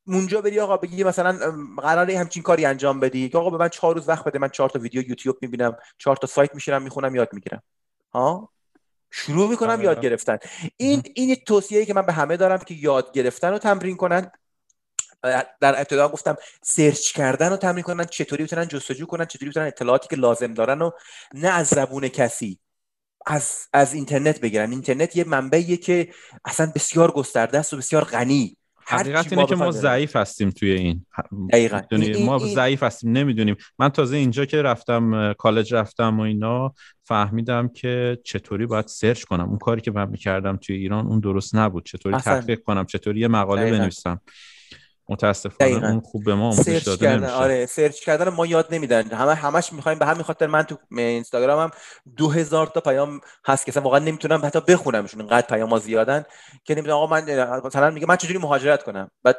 اونجا 0.06 0.40
بری 0.40 0.60
آقا 0.60 0.76
بگی 0.76 1.04
مثلا 1.04 1.52
قراره 1.76 2.18
همچین 2.18 2.42
کاری 2.42 2.64
انجام 2.64 3.00
بدی 3.00 3.28
که 3.28 3.38
آقا 3.38 3.50
به 3.50 3.58
من 3.58 3.68
چهار 3.68 3.94
روز 3.94 4.08
وقت 4.08 4.24
بده 4.24 4.38
من 4.38 4.48
چهار 4.48 4.70
تا 4.70 4.78
ویدیو 4.78 5.08
یوتیوب 5.08 5.36
می‌بینم 5.40 5.76
چهار 5.98 6.16
تا 6.16 6.26
سایت 6.26 6.54
میشینم 6.54 6.82
می‌خونم 6.82 7.14
یاد 7.14 7.28
می‌گیرم. 7.32 7.62
ها؟ 8.12 8.52
شروع 9.10 9.50
می‌کنم 9.50 9.70
آره. 9.70 9.84
یاد 9.84 10.00
گرفتن. 10.00 10.38
این 10.76 11.02
این 11.14 11.34
توصیه‌ای 11.34 11.86
که 11.86 11.94
من 11.94 12.02
به 12.02 12.12
همه 12.12 12.36
دارم 12.36 12.58
که 12.58 12.74
یاد 12.74 13.12
گرفتن 13.12 13.50
رو 13.50 13.58
تمرین 13.58 13.96
کنن. 13.96 14.30
در 15.60 15.78
ابتدا 15.78 16.08
گفتم 16.08 16.36
سرچ 16.62 17.12
کردن 17.12 17.50
رو 17.50 17.56
تمرین 17.56 17.82
کنن 17.82 18.04
چطوری 18.04 18.44
بتونن 18.44 18.68
جستجو 18.68 19.06
کنن 19.06 19.24
چطوری 19.24 19.50
بتونن 19.50 19.66
اطلاعاتی 19.66 20.08
که 20.08 20.16
لازم 20.16 20.54
دارن 20.54 20.82
و 20.82 20.90
نه 21.34 21.48
از 21.48 21.66
زبون 21.66 22.08
کسی. 22.08 22.58
از, 23.28 23.68
از 23.72 23.94
اینترنت 23.94 24.40
بگیرن 24.40 24.70
اینترنت 24.70 25.16
یه 25.16 25.24
منبعیه 25.24 25.76
که 25.76 26.08
اصلا 26.44 26.72
بسیار 26.74 27.10
گسترده 27.10 27.58
است 27.58 27.72
و 27.72 27.76
بسیار 27.76 28.04
غنی. 28.04 28.56
حقیقت 28.86 29.32
اینه 29.32 29.46
که 29.46 29.56
ما 29.56 29.70
ضعیف 29.70 30.16
هستیم 30.16 30.50
توی 30.50 30.72
این. 30.72 31.06
دقیقا. 31.52 31.80
ما 32.24 32.38
ضعیف 32.38 32.82
هستیم 32.82 33.12
نمی‌دونیم. 33.12 33.56
من 33.78 33.88
تازه 33.88 34.16
اینجا 34.16 34.44
که 34.44 34.62
رفتم 34.62 35.32
کالج 35.32 35.74
رفتم 35.74 36.20
و 36.20 36.22
اینا 36.22 36.74
فهمیدم 37.04 37.68
که 37.68 38.18
چطوری 38.24 38.66
باید 38.66 38.86
search 38.86 39.24
کنم. 39.24 39.48
اون 39.48 39.58
کاری 39.58 39.80
که 39.80 39.90
من 39.90 40.08
می‌کردم 40.08 40.56
توی 40.56 40.76
ایران 40.76 41.06
اون 41.06 41.20
درست 41.20 41.54
نبود. 41.54 41.86
چطوری 41.86 42.16
تحقیق 42.16 42.62
کنم؟ 42.62 42.86
چطوری 42.86 43.20
یه 43.20 43.28
مقاله 43.28 43.70
بنویسم؟ 43.70 44.20
متاسفانه 45.08 45.70
دقیقاً. 45.70 45.88
اون 45.88 46.00
خوب 46.00 46.24
به 46.24 46.34
ما 46.34 46.52
search 46.52 46.84
داده 46.84 47.06
کردن. 47.06 47.18
نمیشه. 47.18 47.32
آره 47.32 47.66
search 47.66 48.00
کردن 48.00 48.28
ما 48.28 48.46
یاد 48.46 48.74
نمیدن. 48.74 49.10
همه 49.10 49.34
همش 49.34 49.72
می‌خوایم 49.72 49.98
به 49.98 50.06
همین 50.06 50.22
خاطر 50.22 50.46
من 50.46 50.62
تو 50.62 50.76
اینستاگرامم 50.90 51.70
دو 52.16 52.28
هزار 52.28 52.66
تا 52.66 52.80
پیام 52.80 53.20
هست 53.46 53.66
که 53.66 53.72
اصلا 53.72 53.82
واقعا 53.82 53.98
نمی‌تونم 53.98 54.40
حتی 54.44 54.60
بخونمشون. 54.60 55.20
انقدر 55.20 55.46
پیام 55.46 55.70
ها 55.70 55.78
زیادن 55.78 56.24
که 56.64 56.74
نمی‌دونم 56.74 56.96
آقا 56.96 57.06
من 57.06 57.60
مثلا 57.64 57.90
میگه 57.90 58.06
من 58.06 58.16
چجوری 58.16 58.38
مهاجرت 58.38 58.82
کنم؟ 58.82 59.10
بعد 59.22 59.36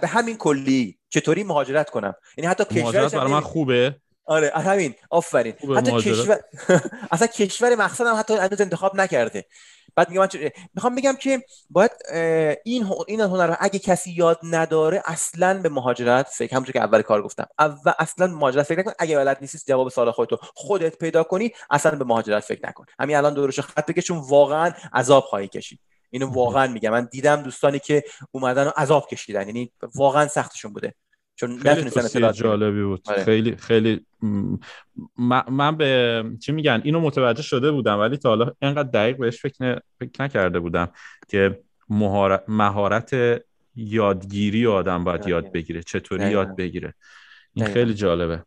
به 0.00 0.08
همین 0.08 0.36
کلی 0.36 0.98
چطوری 1.08 1.44
مهاجرت 1.44 1.90
کنم؟ 1.90 2.14
یعنی 2.36 2.50
حتی 2.50 2.64
کشورش 2.64 3.14
هم 3.14 3.20
برای 3.20 3.32
من 3.32 3.40
خوبه؟ 3.40 3.96
آره 4.24 4.52
همین 4.54 4.94
آفرین. 5.10 5.54
حتی. 5.76 5.92
کشور 5.92 6.40
اصلا 7.12 7.26
کشور 7.26 7.74
مقصدم 7.74 8.14
حتی 8.14 8.34
هنوز 8.34 8.60
انتخاب 8.60 8.96
نکرده. 8.96 9.46
بعد 9.96 10.10
میگم 10.10 10.28
می‌خوام 10.74 10.94
بگم 10.94 11.16
که 11.16 11.44
باید 11.70 11.90
این 12.64 12.86
این 13.08 13.20
هنر 13.20 13.46
رو 13.46 13.56
اگه 13.60 13.78
کسی 13.78 14.12
یاد 14.12 14.38
نداره 14.42 15.02
اصلا 15.04 15.62
به 15.62 15.68
مهاجرت 15.68 16.28
فکر 16.28 16.52
همونطور 16.52 16.72
که 16.72 16.80
اول 16.80 17.02
کار 17.02 17.22
گفتم 17.22 17.46
اول 17.58 17.92
اصلا 17.98 18.26
مهاجرت 18.26 18.66
فکر 18.66 18.78
نکن. 18.78 18.92
اگه 18.98 19.16
بلد 19.16 19.38
نیستی 19.40 19.58
جواب 19.72 19.88
سوال 19.88 20.10
خودتو 20.10 20.38
خودت 20.54 20.98
پیدا 20.98 21.22
کنی 21.22 21.52
اصلا 21.70 21.98
به 21.98 22.04
مهاجرت 22.04 22.44
فکر 22.44 22.68
نکن. 22.68 22.84
همین 22.98 23.16
الان 23.16 23.34
دورش 23.34 23.60
خط 23.60 23.86
بکش 23.86 24.04
چون 24.04 24.18
واقعا 24.18 24.72
عذاب 24.92 25.24
خواهی 25.24 25.48
کشید. 25.48 25.80
اینو 26.10 26.26
واقعا 26.32 26.66
میگم. 26.66 26.90
من 26.90 27.08
دیدم 27.12 27.42
دوستانی 27.42 27.78
که 27.78 28.04
اومدن 28.30 28.66
و 28.66 28.70
عذاب 28.76 29.08
کشیدن. 29.08 29.46
یعنی 29.46 29.72
واقعا 29.94 30.28
سختشون 30.28 30.72
بوده. 30.72 30.94
چون 31.46 31.58
خیلی 31.58 31.90
بگیرن. 31.90 32.32
جالبی 32.32 32.82
بود 32.82 33.00
آره. 33.06 33.24
خیلی 33.24 33.56
خیلی 33.56 34.06
م- 34.22 35.42
من 35.50 35.76
به 35.76 36.24
چی 36.40 36.52
میگن 36.52 36.80
اینو 36.84 37.00
متوجه 37.00 37.42
شده 37.42 37.70
بودم 37.70 37.98
ولی 37.98 38.16
تا 38.16 38.28
حالا 38.28 38.52
اینقدر 38.62 38.88
دقیق 38.88 39.16
بهش 39.16 39.40
فکر, 39.42 39.64
ن- 39.64 39.80
فکر 40.00 40.22
نکرده 40.22 40.60
بودم 40.60 40.88
که 41.28 41.60
مهارت 41.88 42.44
مهارت 42.48 43.14
یادگیری 43.76 44.66
آدم 44.66 45.04
باید. 45.04 45.28
یاد 45.28 45.52
بگیره 45.52 45.82
چطوری. 45.82 46.30
یاد 46.30 46.56
بگیره 46.56 46.94
این. 47.54 47.66
خیلی 47.66 47.94
جالبه 47.94 48.42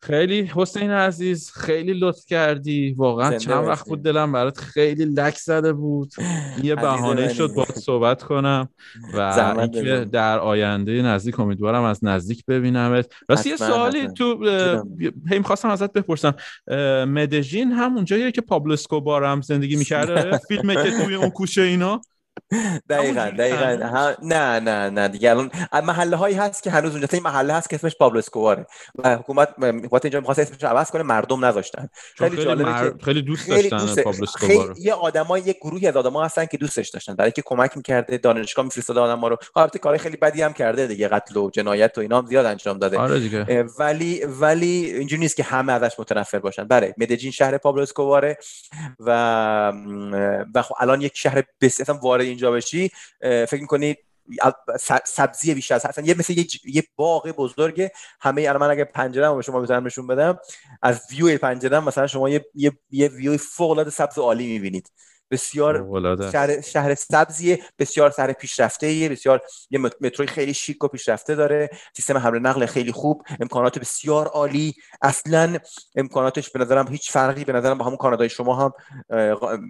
خیلی 0.00 0.50
حسین 0.54 0.90
عزیز 0.90 1.50
خیلی 1.50 1.92
لطف 1.92 2.24
کردی 2.26 2.92
واقعا 2.92 3.38
چند 3.38 3.66
وقت. 3.66 3.88
بود 3.88 4.02
دلم 4.02 4.32
برات 4.32 4.58
خیلی 4.58 5.04
لک 5.04 5.36
زده 5.38 5.72
بود 5.72 6.12
یه 6.62 6.74
بهانه. 6.74 7.34
شد 7.34 7.54
باید 7.54 7.74
صحبت 7.74 8.22
کنم 8.22 8.68
و 9.14 9.20
اینکه. 9.60 10.06
در 10.12 10.38
آینده 10.38 11.02
نزدیک 11.02 11.40
امیدوارم 11.40 11.82
از 11.82 12.04
نزدیک 12.04 12.44
ببینمت 12.46 13.12
راستی 13.28 13.50
یه 13.50 13.56
سوالی. 13.56 14.08
تو 14.08 14.44
هی 15.30 15.38
می‌خواستم 15.38 15.68
ازت 15.68 15.92
بپرسم 15.92 16.34
مدژین 17.04 17.72
هم 17.72 17.94
اونجاییه 17.96 18.32
که 18.32 18.40
پابلو 18.40 18.72
اسکوبار 18.72 19.24
هم 19.24 19.40
زندگی 19.40 19.76
می‌کرده 19.76 20.38
فیلمه 20.48 20.74
که 20.74 20.90
توی 20.90 21.14
اون 21.14 21.30
کوچه 21.30 21.62
اینا 21.62 22.00
دقیقا 22.90 23.30
دقیقا؟ 23.38 23.86
ها- 23.86 24.16
نه 24.22 24.60
نه 24.60 24.90
نه 24.90 25.08
دیگه. 25.08 25.30
الان 25.30 25.50
محله 25.84 26.16
هایی 26.16 26.34
هست 26.36 26.62
که 26.62 26.70
هنوز 26.70 26.92
اونجا 26.92 27.08
این 27.12 27.22
محله 27.22 27.52
هست 27.54 27.70
که 27.70 27.76
اسمش 27.76 27.96
پابلو 27.96 28.18
اسکوباره 28.18 28.66
و 28.98 29.16
حکومت 29.16 29.48
حکومت 29.58 30.04
اینجا 30.04 30.20
می‌خواست 30.20 30.40
اسمش 30.40 30.62
رو 30.62 30.68
عوض 30.68 30.90
کنه 30.90 31.02
مردم 31.02 31.44
نذاشتن. 31.44 31.88
خیلی 32.16 32.30
خیلی, 32.30 32.44
جالبه 32.44 32.70
مر- 32.70 32.90
که 32.90 33.04
خیلی 33.04 33.22
دوست 33.22 33.52
خیلی 33.52 33.68
داشتن 33.68 33.86
دوست 33.86 33.98
پابلو 34.00 34.22
اسکوبار 34.22 34.66
رو. 34.66 34.74
خیلی 34.74 34.86
یه 34.86 34.92
آدمای 34.94 35.40
یک 35.40 35.56
گروهی 35.56 35.86
از 35.86 35.96
آدما 35.96 36.24
هستن 36.24 36.46
که 36.46 36.56
دوستش 36.56 36.88
داشتن. 36.88 37.14
برای 37.14 37.30
که 37.32 37.42
کمک 37.44 37.76
می‌کرده 37.76 38.16
دانشگاه 38.18 38.64
میفرستاده 38.64 39.00
آدما 39.00 39.28
رو. 39.28 39.36
خب 39.36 39.58
البته 39.58 39.78
کارهای 39.78 39.98
خیلی 39.98 40.16
بدی 40.16 40.42
هم 40.42 40.52
کرده 40.52 40.86
دیگه. 40.86 41.08
قتل 41.08 41.36
و 41.36 41.50
جنایت 41.50 41.98
و 41.98 42.00
اینا 42.00 42.18
هم 42.18 42.26
زیاد 42.26 42.46
انجام 42.46 42.78
داده. 42.78 42.98
آره 42.98 43.20
دیگه. 43.20 43.62
ولی 43.78 44.24
ولی 44.24 44.66
اینجوری 44.66 45.20
نیست 45.20 45.36
که 45.36 45.42
همه 45.42 45.72
ازش 45.72 46.00
متنفر 46.00 46.38
باشن. 46.38 46.64
بله 46.64 46.94
مدجین 46.98 47.30
شهر 47.30 47.58
پابلو 47.58 47.82
اسکوباره 47.82 48.38
و 49.00 49.72
و 50.54 50.62
خب 50.62 50.74
الان 50.80 51.00
یک 51.00 51.12
شهر 51.14 51.42
بس 51.60 51.80
اصلا 51.80 51.94
وارد 52.02 52.37
اینجا 52.38 52.50
بشی 52.50 52.90
فکر 53.20 53.60
می‌کنی 53.60 53.96
سبزی 55.06 55.54
بیشتر 55.54 55.74
اصلا 55.74 56.04
یه 56.04 56.14
مثل 56.18 56.32
یه, 56.32 56.44
ج- 56.44 56.60
یه 56.64 56.84
باغ 56.96 57.28
بزرگه 57.28 57.92
همه 58.20 58.42
الان 58.42 58.60
من 58.60 58.70
اگه 58.70 58.84
پنجره 58.84 59.34
به 59.34 59.42
شما 59.42 59.60
بتونم 59.60 59.86
نشون 59.86 60.06
بدم 60.06 60.38
از 60.82 61.00
ویو 61.10 61.38
پنجره 61.38 61.80
مثلا 61.80 62.06
شما 62.06 62.28
یه 62.28 62.46
یه, 62.54 62.72
یه 62.90 63.08
ویو 63.08 63.36
فوق 63.36 63.70
العاده 63.70 63.90
سبز 63.90 64.18
عالی 64.18 64.46
می‌بینید. 64.46 64.90
بسیار. 65.30 65.78
شهر 66.32 66.60
شهر 66.60 66.94
سبزیه 66.94 67.58
بسیار 67.78 68.10
شهر 68.10 68.32
پیشرفته 68.32 69.08
بسیار 69.10 69.40
یه 69.70 69.78
مت- 69.78 69.96
متروی 70.00 70.26
خیلی 70.26 70.54
شیک 70.54 70.84
و 70.84 70.88
پیشرفته 70.88 71.34
داره 71.34 71.70
سیستم 71.96 72.16
حمل 72.16 72.38
نقل 72.38 72.66
خیلی 72.66 72.92
خوب 72.92 73.22
امکانات 73.40 73.78
بسیار 73.78 74.26
عالی 74.26 74.74
اصلا 75.02 75.58
امکاناتش 75.96 76.50
به 76.50 76.58
نظرم 76.60 76.88
هیچ 76.88 77.10
فرقی 77.10 77.44
به 77.44 77.52
نظرم 77.52 77.78
با 77.78 77.84
همون 77.84 77.96
کانادای 77.96 78.28
شما 78.28 78.56
هم 78.56 78.72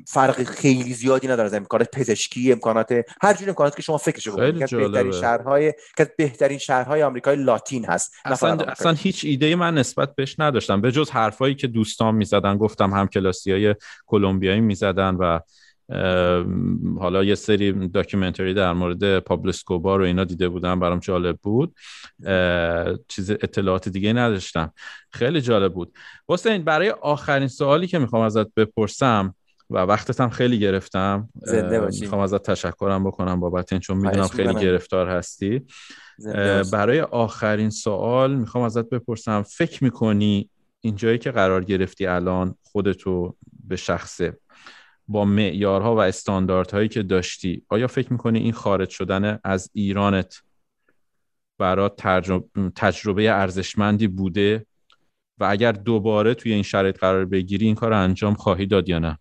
فرق 0.09 0.43
خیلی 0.43 0.95
زیادی 0.95 1.29
نداره 1.29 1.47
از 1.47 1.55
امکانات 1.55 1.89
پزشکی 1.97 2.53
امکانات 2.53 2.93
هر 3.23 3.35
جور 3.35 3.49
امکاناتی 3.49 3.77
که 3.77 3.83
شما 3.83 3.99
که 3.99 4.63
از 4.65 4.71
بهترین. 4.71 5.13
شهرهای 5.13 5.75
که 5.97 6.13
بهترین 6.19 6.59
شهرهای 6.59 7.03
آمریکای 7.03 7.37
لاتین 7.37 7.85
هست 7.85 8.15
اصلا 8.25 8.57
اصلا 8.57 8.93
هیچ 8.93 9.25
ایده 9.25 9.57
من 9.57 9.75
نسبت 9.75 10.15
بهش 10.15 10.37
نداشتم 10.39 10.81
به 10.81 10.93
جز 10.93 11.11
حرفایی 11.11 11.55
که 11.55 11.67
دوستان 11.67 12.15
می‌زدن 12.15 12.57
گفتم 12.57 12.91
هم 12.91 13.07
کلاسی 13.07 13.53
های 13.53 13.75
کلمبیایی 14.07 14.61
می‌زدن 14.61 15.15
و 15.15 15.41
حالا 16.99 17.25
یه 17.25 17.35
سری 17.35 17.89
داکیومنتری 17.89 18.55
در 18.55 18.73
مورد 18.73 19.19
پابلو 19.19 19.49
اسکوبار 19.49 20.01
و 20.01 20.05
اینا 20.05 20.25
دیده 20.25 20.49
بودم 20.49 20.81
برام 20.81 20.99
جالب 20.99 21.39
بود 21.43 21.77
چیز 23.09 23.31
اطلاعات 23.31 23.89
دیگه 23.89 24.13
نداشتم 24.13 24.73
خیلی 25.11 25.41
جالب 25.41 25.75
بود 25.75 25.93
حسین 26.29 26.65
برای 26.65 26.91
آخرین 26.91 27.49
سوالی 27.49 27.87
که 27.87 27.99
می‌خوام 27.99 28.23
ازت 28.23 28.55
بپرسم 28.55 29.35
و 29.71 29.79
وقتت 29.79 30.21
هم 30.21 30.31
خیلی 30.31 30.59
گرفتم. 30.59 31.29
می‌خوام 32.01 32.21
ازت 32.21 32.43
تشکرم 32.43 33.05
بکنم 33.05 33.41
بابت 33.41 33.73
این 33.73 33.81
چون 33.81 33.97
می‌دونم 33.97 34.29
خیلی 34.29 34.49
می‌کنم. 34.49 34.63
گرفتار 34.63 35.09
هستی. 35.09 35.67
برای 36.73 37.01
آخرین 37.01 37.71
سوال 37.71 38.35
می‌خوام 38.35 38.65
ازت 38.65 38.89
بپرسم 38.89 39.43
فکر 39.43 39.85
می‌کنی 39.85 40.51
اینجایی 40.81 41.19
که 41.19 41.31
قرار 41.31 41.65
گرفتی 41.65 42.07
الان 42.07 42.55
خودتو 42.63 43.37
به 43.69 43.77
شخصه 43.77 44.39
با 45.09 45.25
معیارها 45.25 45.97
و 45.97 45.99
استانداردهایی 45.99 46.89
که 46.89 47.03
داشتی 47.03 47.63
آیا 47.69 47.87
فکر 47.87 48.13
می‌کنی 48.13 48.39
این 48.39 48.53
خارج 48.53 48.91
شدن 48.91 49.39
از 49.45 49.71
ایرانت 49.73 50.43
برای 51.59 51.91
تجربه 52.77 53.31
ارزشمندی 53.31 54.09
بوده؟ 54.09 54.67
و 55.39 55.45
اگر 55.45 55.73
دوباره 55.73 56.35
توی 56.35 56.53
این 56.53 56.63
شرایط 56.63 56.99
قرار 56.99 57.25
بگیری 57.25 57.67
این 57.67 57.75
کار 57.75 57.93
انجام 57.93 58.35
خواهی 58.35 58.67
داد 58.67 58.89
یا 58.89 58.99
نه؟ 58.99 59.19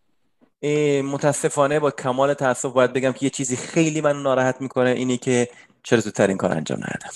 متاسفانه 1.02 1.80
با 1.80 1.91
کمال 1.91 2.34
تاسف 2.34 2.73
باید 2.73 2.93
بگم 2.93 3.12
که 3.12 3.26
یه 3.26 3.30
چیزی 3.30 3.56
خیلی 3.56 4.02
من 4.02 4.21
ناراحت 4.21 4.62
می‌کنه 4.62 4.89
اینی 4.89 5.17
که 5.17 5.47
چرا 5.84 6.00
زودتر 6.00 6.28
این 6.28 6.38
کار 6.38 6.52
انجام 6.52 6.78
ندادم 6.78 7.10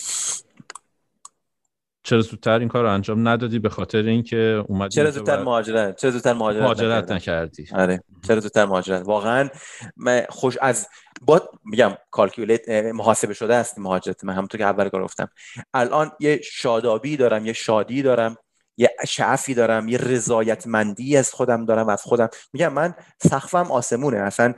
چرا 2.04 2.22
زودتر 2.22 2.60
این 2.60 2.68
کار 2.68 2.84
رو 2.84 2.92
انجام 2.92 3.28
ندادی 3.28 3.60
به 3.60 3.70
خاطر 3.70 3.98
اینکه 3.98 4.64
اومدی 4.68 4.96
چرا 4.96 5.12
زودتر 5.12 5.44
مهاجرت؟ 5.44 5.96
چرا 5.96 6.12
زودتر 6.12 6.34
مهاجرت, 6.34 6.64
مهاجرت؟ 6.64 7.12
نکردی؟ 7.12 7.68
آره. 7.76 8.04
چرا 8.28 8.40
زودتر 8.40 8.66
مهاجرت؟ 8.66 9.02
واقعا 9.06 9.50
من 9.98 10.26
خوش 10.30 10.58
از 10.62 10.88
با 11.22 11.50
میگم 11.66 11.92
کالکولیت 12.12 12.70
محاسبه 12.70 13.34
شده 13.34 13.56
است 13.56 13.80
مهاجرت. 13.80 14.24
من 14.24 14.34
همونطور 14.34 14.58
که 14.58 14.66
اول 14.66 14.90
گفتم. 14.90 15.30
الان 15.74 16.12
یه 16.20 16.42
شادابی 16.44 17.18
دارم 17.18 17.46
یه 17.46 17.54
شادی 17.54 18.02
دارم. 18.02 18.36
یه 18.82 18.90
شعفی 19.08 19.54
دارم 19.54 19.88
یه 19.88 19.98
رضایتمندی 19.98 21.18
از 21.18 21.34
خودم 21.34 21.66
دارم 21.66 21.90
از 21.90 22.02
خودم. 22.02 22.30
میگم 22.54 22.74
من 22.74 22.94
سقفم 23.24 23.72
آسمونه 23.72 24.18
اصلا 24.18 24.54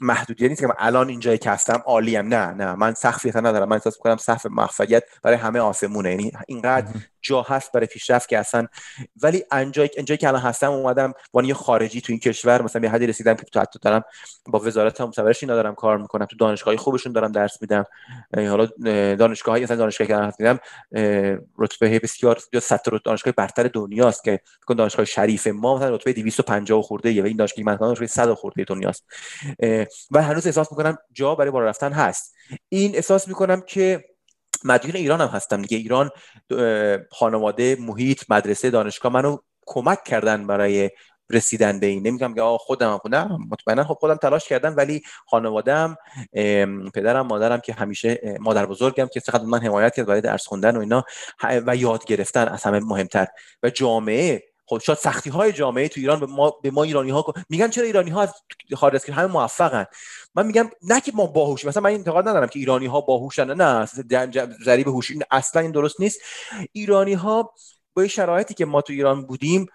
محدودیت 0.00 0.48
نیست 0.48 0.60
که 0.60 0.66
من 0.66 0.74
الان 0.78 1.08
اینجایی 1.08 1.38
که 1.38 1.50
هستم 1.50 1.82
عالیم. 1.86 2.28
نه 2.34 2.46
نه 2.46 2.74
من 2.74 2.94
سقفی 2.94 3.28
اصلا 3.28 3.40
ندارم. 3.40 3.68
من 3.68 3.76
احساس 3.76 3.96
می‌کنم 3.96 4.16
سقف 4.16 4.46
موفقیت 4.46 5.04
برای 5.22 5.36
همه 5.36 5.58
آسمونه. 5.58 6.10
یعنی 6.10 6.32
اینقدر 6.48 6.86
جا 7.22 7.42
هست 7.42 7.72
برای 7.72 7.86
پیشرفت 7.86 8.28
که 8.28 8.38
اصلا 8.38 8.66
ولی 9.22 9.44
انجایی 9.50 9.90
اینجایی 9.96 10.18
که 10.18 10.28
الان 10.28 10.40
هستم 10.40 10.70
اومدم 10.70 11.12
وانی 11.32 11.48
یه 11.48 11.54
خارجی 11.54 12.00
تو 12.00 12.12
این 12.12 12.20
کشور 12.20 12.62
مثلا 12.62 12.82
به 12.82 12.90
حدی 12.90 13.06
رسیدم 13.06 13.34
که 13.34 13.42
تو 13.42 13.60
حتی 13.60 13.78
دارم 13.82 14.02
با 14.46 14.58
وزارت 14.58 15.00
مصورش 15.00 15.42
اینا 15.42 15.54
دارم 15.54 15.74
کار 15.74 15.98
می‌کنم. 15.98 16.26
تو 16.26 16.36
دانشگاهی 16.36 16.76
خوبشون 16.76 17.12
دارم 17.12 17.32
درس 17.32 17.58
میدم. 17.60 17.84
حالا 18.36 18.68
اه، 18.86 19.14
دانشگاهی 19.16 19.62
مثلا 19.62 19.76
دانشگاهی 19.76 20.08
که 20.08 20.14
دارم 20.14 20.32
میدم 20.38 20.58
رتبه 21.58 21.98
بسیار 21.98 22.38
یا 22.52 22.60
دانشگاه 23.10 23.32
برتر 23.32 23.62
دنیاست 23.62 24.24
که 24.24 24.40
کنم 24.66 24.76
دانشگاه 24.76 25.04
شریف 25.04 25.46
ما 25.46 25.76
مثلا 25.76 25.94
رتبه 25.94 26.12
250 26.12 26.82
خورده 26.82 27.08
ایه 27.08 27.22
و 27.22 27.26
این 27.26 27.36
دانشگاه 27.36 27.64
من 27.64 27.76
دانشگاه 27.76 28.06
100 28.06 28.32
خورده 28.32 28.64
دنیاست. 28.64 29.04
و 30.10 30.22
هنوز 30.22 30.46
احساس 30.46 30.72
می‌کنم 30.72 30.98
جا 31.12 31.34
برای 31.34 31.50
بالا 31.50 31.66
رفتن 31.66 31.92
هست. 31.92 32.34
این 32.68 32.94
احساس 32.94 33.28
می‌کنم 33.28 33.60
که 33.60 34.04
مدیون 34.64 34.96
ایران 34.96 35.20
هم 35.20 35.28
هستم 35.28 35.62
دیگه. 35.62 35.76
ایران 35.76 36.10
خانواده 37.10 37.76
محیط 37.80 38.24
مدرسه 38.28 38.70
دانشگاه 38.70 39.12
منو 39.12 39.36
کمک 39.66 40.04
کردن 40.04 40.46
برای 40.46 40.90
رسیدن 41.30 41.80
به 41.80 41.86
این 41.86 42.06
نمیگم 42.06 42.34
که 42.34 42.42
خودم 42.60 43.00
نه 43.10 43.28
مطمئنا 43.50 43.84
خب 43.84 43.94
خودم 43.94 44.14
تلاش 44.14 44.48
کردم 44.48 44.76
ولی 44.76 45.02
خانوادم 45.26 45.96
پدرم 46.94 47.26
مادرم 47.26 47.60
که 47.60 47.72
همیشه 47.72 48.36
مادر 48.40 48.66
بزرگم 48.66 49.06
که 49.06 49.20
چقدر 49.20 49.44
من 49.44 49.60
حمایت 49.60 49.94
کرد 49.94 50.06
برای 50.06 50.20
درس 50.20 50.46
خوندن 50.46 50.76
و 50.76 50.80
اینا 50.80 51.04
و 51.66 51.76
یاد 51.76 52.04
گرفتن 52.04 52.48
از 52.48 52.62
همه 52.62 52.80
مهمتر. 52.80 53.26
و 53.62 53.70
جامعه 53.70 54.50
خب 54.66 54.78
شاید 54.78 54.98
سختی 54.98 55.30
های 55.30 55.52
جامعه 55.52 55.88
تو 55.88 56.00
ایران 56.00 56.20
به 56.20 56.26
ما 56.26 56.50
به 56.62 56.70
ما 56.70 56.82
ایرانی 56.82 57.10
ها 57.10 57.24
میگن 57.48 57.68
چرا 57.68 57.84
ایرانی 57.84 58.10
ها 58.10 58.22
از 58.22 58.34
خارج 58.76 58.94
از 58.94 59.04
همه 59.04 59.26
موفقن. 59.26 59.86
من 60.34 60.46
میگم 60.46 60.70
نه 60.82 61.00
که 61.00 61.12
ما 61.14 61.26
باهوشیم 61.26 61.68
مثلا 61.68 61.82
من 61.82 61.90
انتقاد 61.90 62.28
ندارم 62.28 62.48
که 62.48 62.58
ایرانی 62.58 62.86
ها 62.86 63.00
باهوشن 63.00 63.54
نه 63.54 63.86
ضریب 64.64 64.88
هوش 64.88 65.10
این 65.10 65.22
اصلا 65.30 65.62
این 65.62 65.70
درست 65.70 66.00
نیست. 66.00 66.20
ایرانی 66.72 67.14
ها 67.14 67.54
با 67.94 68.06
شرایطی 68.06 68.54
که 68.54 68.64
ما 68.64 68.82
تو 68.82 68.92
ایران 68.92 69.26
بودیم 69.26 69.66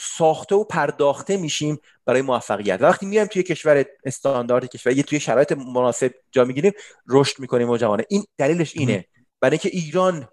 ساخته 0.00 0.54
و 0.54 0.64
پرداخته 0.64 1.36
میشیم 1.36 1.78
برای 2.04 2.22
موفقیت. 2.22 2.82
وقتی 2.82 3.06
میایم 3.06 3.26
توی 3.26 3.42
کشور 3.42 3.84
استاندارد 4.04 4.66
کشور 4.66 4.92
یه 4.92 5.02
توی 5.02 5.20
شرایط 5.20 5.52
مناسب 5.52 6.14
جا 6.30 6.44
می‌گیریم 6.44 6.72
رشد 7.08 7.40
می‌کنیم 7.40 7.70
و 7.70 7.76
جوانه. 7.76 8.04
این 8.08 8.24
دلیلش 8.38 8.76
اینه. 8.76 9.04
برای 9.40 9.58
اینکه 9.62 9.78
ایران 9.78 10.28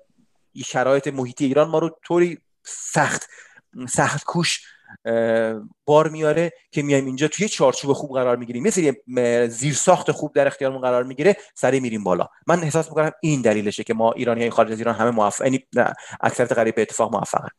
شرایط 0.65 1.07
محیطی 1.07 1.45
ایران 1.45 1.67
ما 1.69 1.79
رو 1.79 1.99
طوری 2.03 2.37
سخت 2.63 3.29
سخت 3.89 4.23
کوش 4.23 4.61
بار 5.85 6.09
میاره 6.09 6.51
که 6.71 6.81
میایم 6.81 7.05
اینجا 7.05 7.27
توی 7.27 7.49
چارچوب 7.49 7.93
خوب 7.93 8.13
قرار 8.13 8.35
می‌گیریم. 8.35 8.63
مثل 8.63 8.93
زیر 9.47 9.73
ساخت 9.73 10.11
خوب 10.11 10.33
در 10.33 10.47
اختیارمون 10.47 10.81
قرار 10.81 11.03
می‌گیره 11.03 11.37
سری 11.55 11.79
میریم 11.79 12.03
بالا. 12.03 12.27
من 12.47 12.63
احساس 12.63 12.87
می‌کنم 12.87 13.11
این 13.21 13.41
دلیلشه 13.41 13.83
که 13.83 13.93
ما 13.93 14.11
ایرانی 14.11 14.41
های 14.41 14.49
خارج 14.49 14.71
از 14.71 14.77
ایران 14.77 14.95
همه 14.95 15.11
موفق 15.11 15.43
یعنی 15.43 15.67
اکثریت 16.21 16.51
قریب 16.51 16.75
به 16.75 16.81
اتفاق 16.81 17.15
موفقن. 17.15 17.49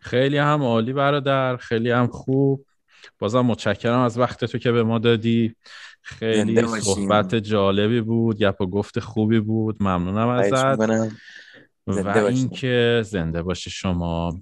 خیلی 0.00 0.38
هم 0.38 0.62
عالی 0.62 0.92
برادر 0.92 1.56
خیلی 1.56 1.90
هم 1.90 2.06
خوب. 2.06 2.66
بازم 3.18 3.40
متشکرم 3.40 3.98
از 3.98 4.18
وقت 4.18 4.44
تو 4.44 4.58
که 4.58 4.72
به 4.72 4.82
ما 4.82 4.98
دادی. 4.98 5.56
خیلی 6.02 6.66
صحبت 6.66 7.34
جالبی 7.34 8.00
بود 8.00 8.38
گپ 8.38 8.60
و 8.60 8.66
گفت 8.66 9.00
خوبی 9.00 9.40
بود. 9.40 9.76
ممنونم 9.80 10.28
ازت. 10.28 10.78
و 11.86 12.18
اینکه 12.18 13.02
زنده 13.04 13.42
باشه 13.42 13.70
شما 13.70 14.40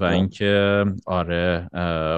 و 0.00 0.04
اینکه 0.04 0.84
آره 1.06 1.68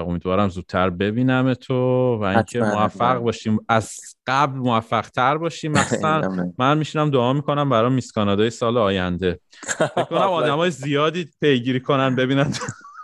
امیدوارم 0.07 0.49
زودتر 0.49 0.89
ببینم 0.89 1.53
تو 1.53 1.73
و 2.21 2.23
اینکه 2.23 2.59
موفق 2.61 3.17
باشیم. 3.17 3.59
از 3.69 3.99
قبل 4.27 4.57
موفق 4.57 5.09
تر 5.09 5.37
باشیم 5.37 5.71
مثلا 5.79 6.51
من 6.57 6.77
میشینم 6.77 7.09
دعا 7.09 7.33
می‌کنم 7.33 7.69
برای 7.69 7.91
میس 7.91 8.11
کانادای 8.11 8.49
سال 8.49 8.77
آینده. 8.77 9.39
فکر 9.77 10.03
کنم 10.09 10.19
آدم 10.19 10.55
های 10.55 10.71
زیادی 10.71 11.29
پیگیری 11.41 11.79
کنن 11.79 12.15
ببینن 12.15 12.53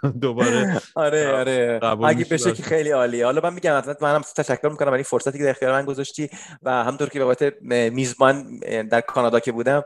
دوباره 0.22 0.82
آره 0.96 1.32
آره. 1.32 1.80
اگه 2.06 2.26
بشه 2.32 2.52
که 2.52 2.64
خیلی 2.64 2.92
عالیه 2.92 3.26
حالا 3.26 3.42
من 3.44 3.54
میگم 3.54 3.78
حتما 3.78 3.96
منم 4.02 4.22
تشکر 4.36 4.70
می‌کنم. 4.70 4.92
برای 4.92 5.04
فرصتی 5.04 5.38
که 5.38 5.44
در 5.44 5.50
اختیار 5.50 5.72
من 5.72 5.86
گذاشتی 5.86 6.30
و 6.64 6.84
همطور 6.84 7.10
که 7.10 7.20
بابت 7.20 7.54
میزبان 7.92 8.60
در 8.92 9.02
کانادا 9.02 9.40
که 9.40 9.52
بودم 9.52 9.84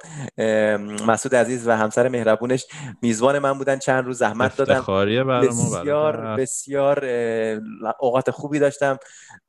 مسعود 1.08 1.36
عزیز 1.36 1.68
و 1.68 1.72
همسر 1.72 2.08
مهربونش 2.08 2.66
میزبان 3.02 3.40
من 3.40 3.54
بودن. 3.54 3.80
چند 3.80 4.06
روز 4.06 4.18
زحمت 4.18 4.58
دادم. 4.58 4.80
بسیار 5.42 6.36
بسیار 6.38 7.06
اوقات 8.00 8.32
خوبی 8.32 8.60
داشتم 8.60 8.98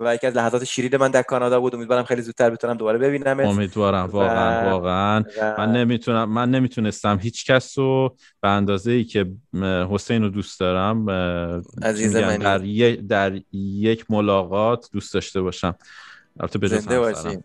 و 0.00 0.14
یکی 0.14 0.26
از 0.26 0.36
لحظات 0.36 0.64
شیرین 0.64 0.96
من 0.96 1.10
در 1.10 1.22
کانادا 1.22 1.60
بود. 1.60 1.74
امیدوارم 1.74 2.04
خیلی 2.04 2.22
زودتر 2.22 2.50
بتونم 2.50 2.74
دوباره 2.74 2.98
ببینم 2.98 3.40
امیدوارم. 3.40 4.06
واقعا 4.06 4.70
واقعا. 4.70 5.24
من 5.58 5.72
نمی‌تونم 5.72 6.30
من 6.30 6.50
نمی‌تونستم 6.50 7.18
هیچ 7.22 7.50
کس 7.50 7.78
رو 7.78 8.16
به 8.40 8.48
اندازه 8.48 8.92
ای 8.92 9.04
که 9.04 9.26
حسین 9.90 10.22
رو 10.22 10.28
دوست 10.28 10.53
دارم 10.60 11.10
عزیز 11.82 12.16
من 12.16 12.36
در, 12.36 12.64
یک 12.64 13.00
در 13.00 13.40
یک 13.52 14.10
ملاقات 14.10 14.88
دوست 14.92 15.14
داشته 15.14 15.40
باشم. 15.40 15.74
البته 16.40 16.58
به 16.58 16.68
زنده 16.68 17.00
باشیم 17.00 17.44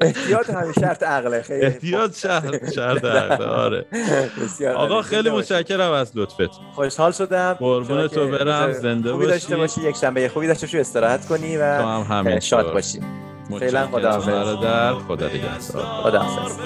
احتیاط 0.00 0.50
همیشه 0.50 0.80
شرط 0.80 1.02
عقله. 1.02 1.42
خیلی 1.42 1.66
احتیاط 1.66 2.16
شرط 2.16 2.72
شرط 2.74 3.04
عقله 3.04 3.46
آره. 3.46 3.86
آقا 4.76 5.02
خیلی 5.02 5.30
متشکرم 5.30 5.92
از 5.92 6.12
لطفت. 6.14 6.50
خوشحال 6.74 7.12
شدم. 7.12 7.52
قربون 7.52 8.08
تو 8.08 8.28
برم. 8.28 8.72
زنده 8.72 9.12
باشی 9.12 9.28
داشته 9.28 9.56
باشی. 9.56 9.80
یک 9.82 9.96
شنبه 9.96 10.28
خوبی 10.28 10.46
داشته 10.46 10.66
باشی 10.66 10.78
استراحت 10.78 11.26
کنی 11.26 11.56
و 11.56 11.62
هم 11.62 12.40
شاد 12.40 12.72
باشی. 12.72 13.00
فعلا 13.60 13.86
خدا 13.86 14.56
در 14.62 14.94
خدا 14.94 15.28
نگهدار. 15.28 15.84
خدا 16.02 16.18
حافظ 16.18 16.58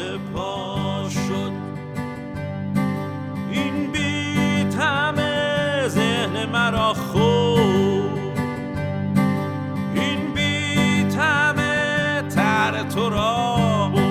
ذهن 6.26 6.44
مرا 6.44 6.94
خوب. 6.94 8.10
این 9.94 10.34
بیتم 10.34 11.56
تر 12.34 12.82
تو 12.82 13.10
را 13.10 13.90
بود. 13.94 14.05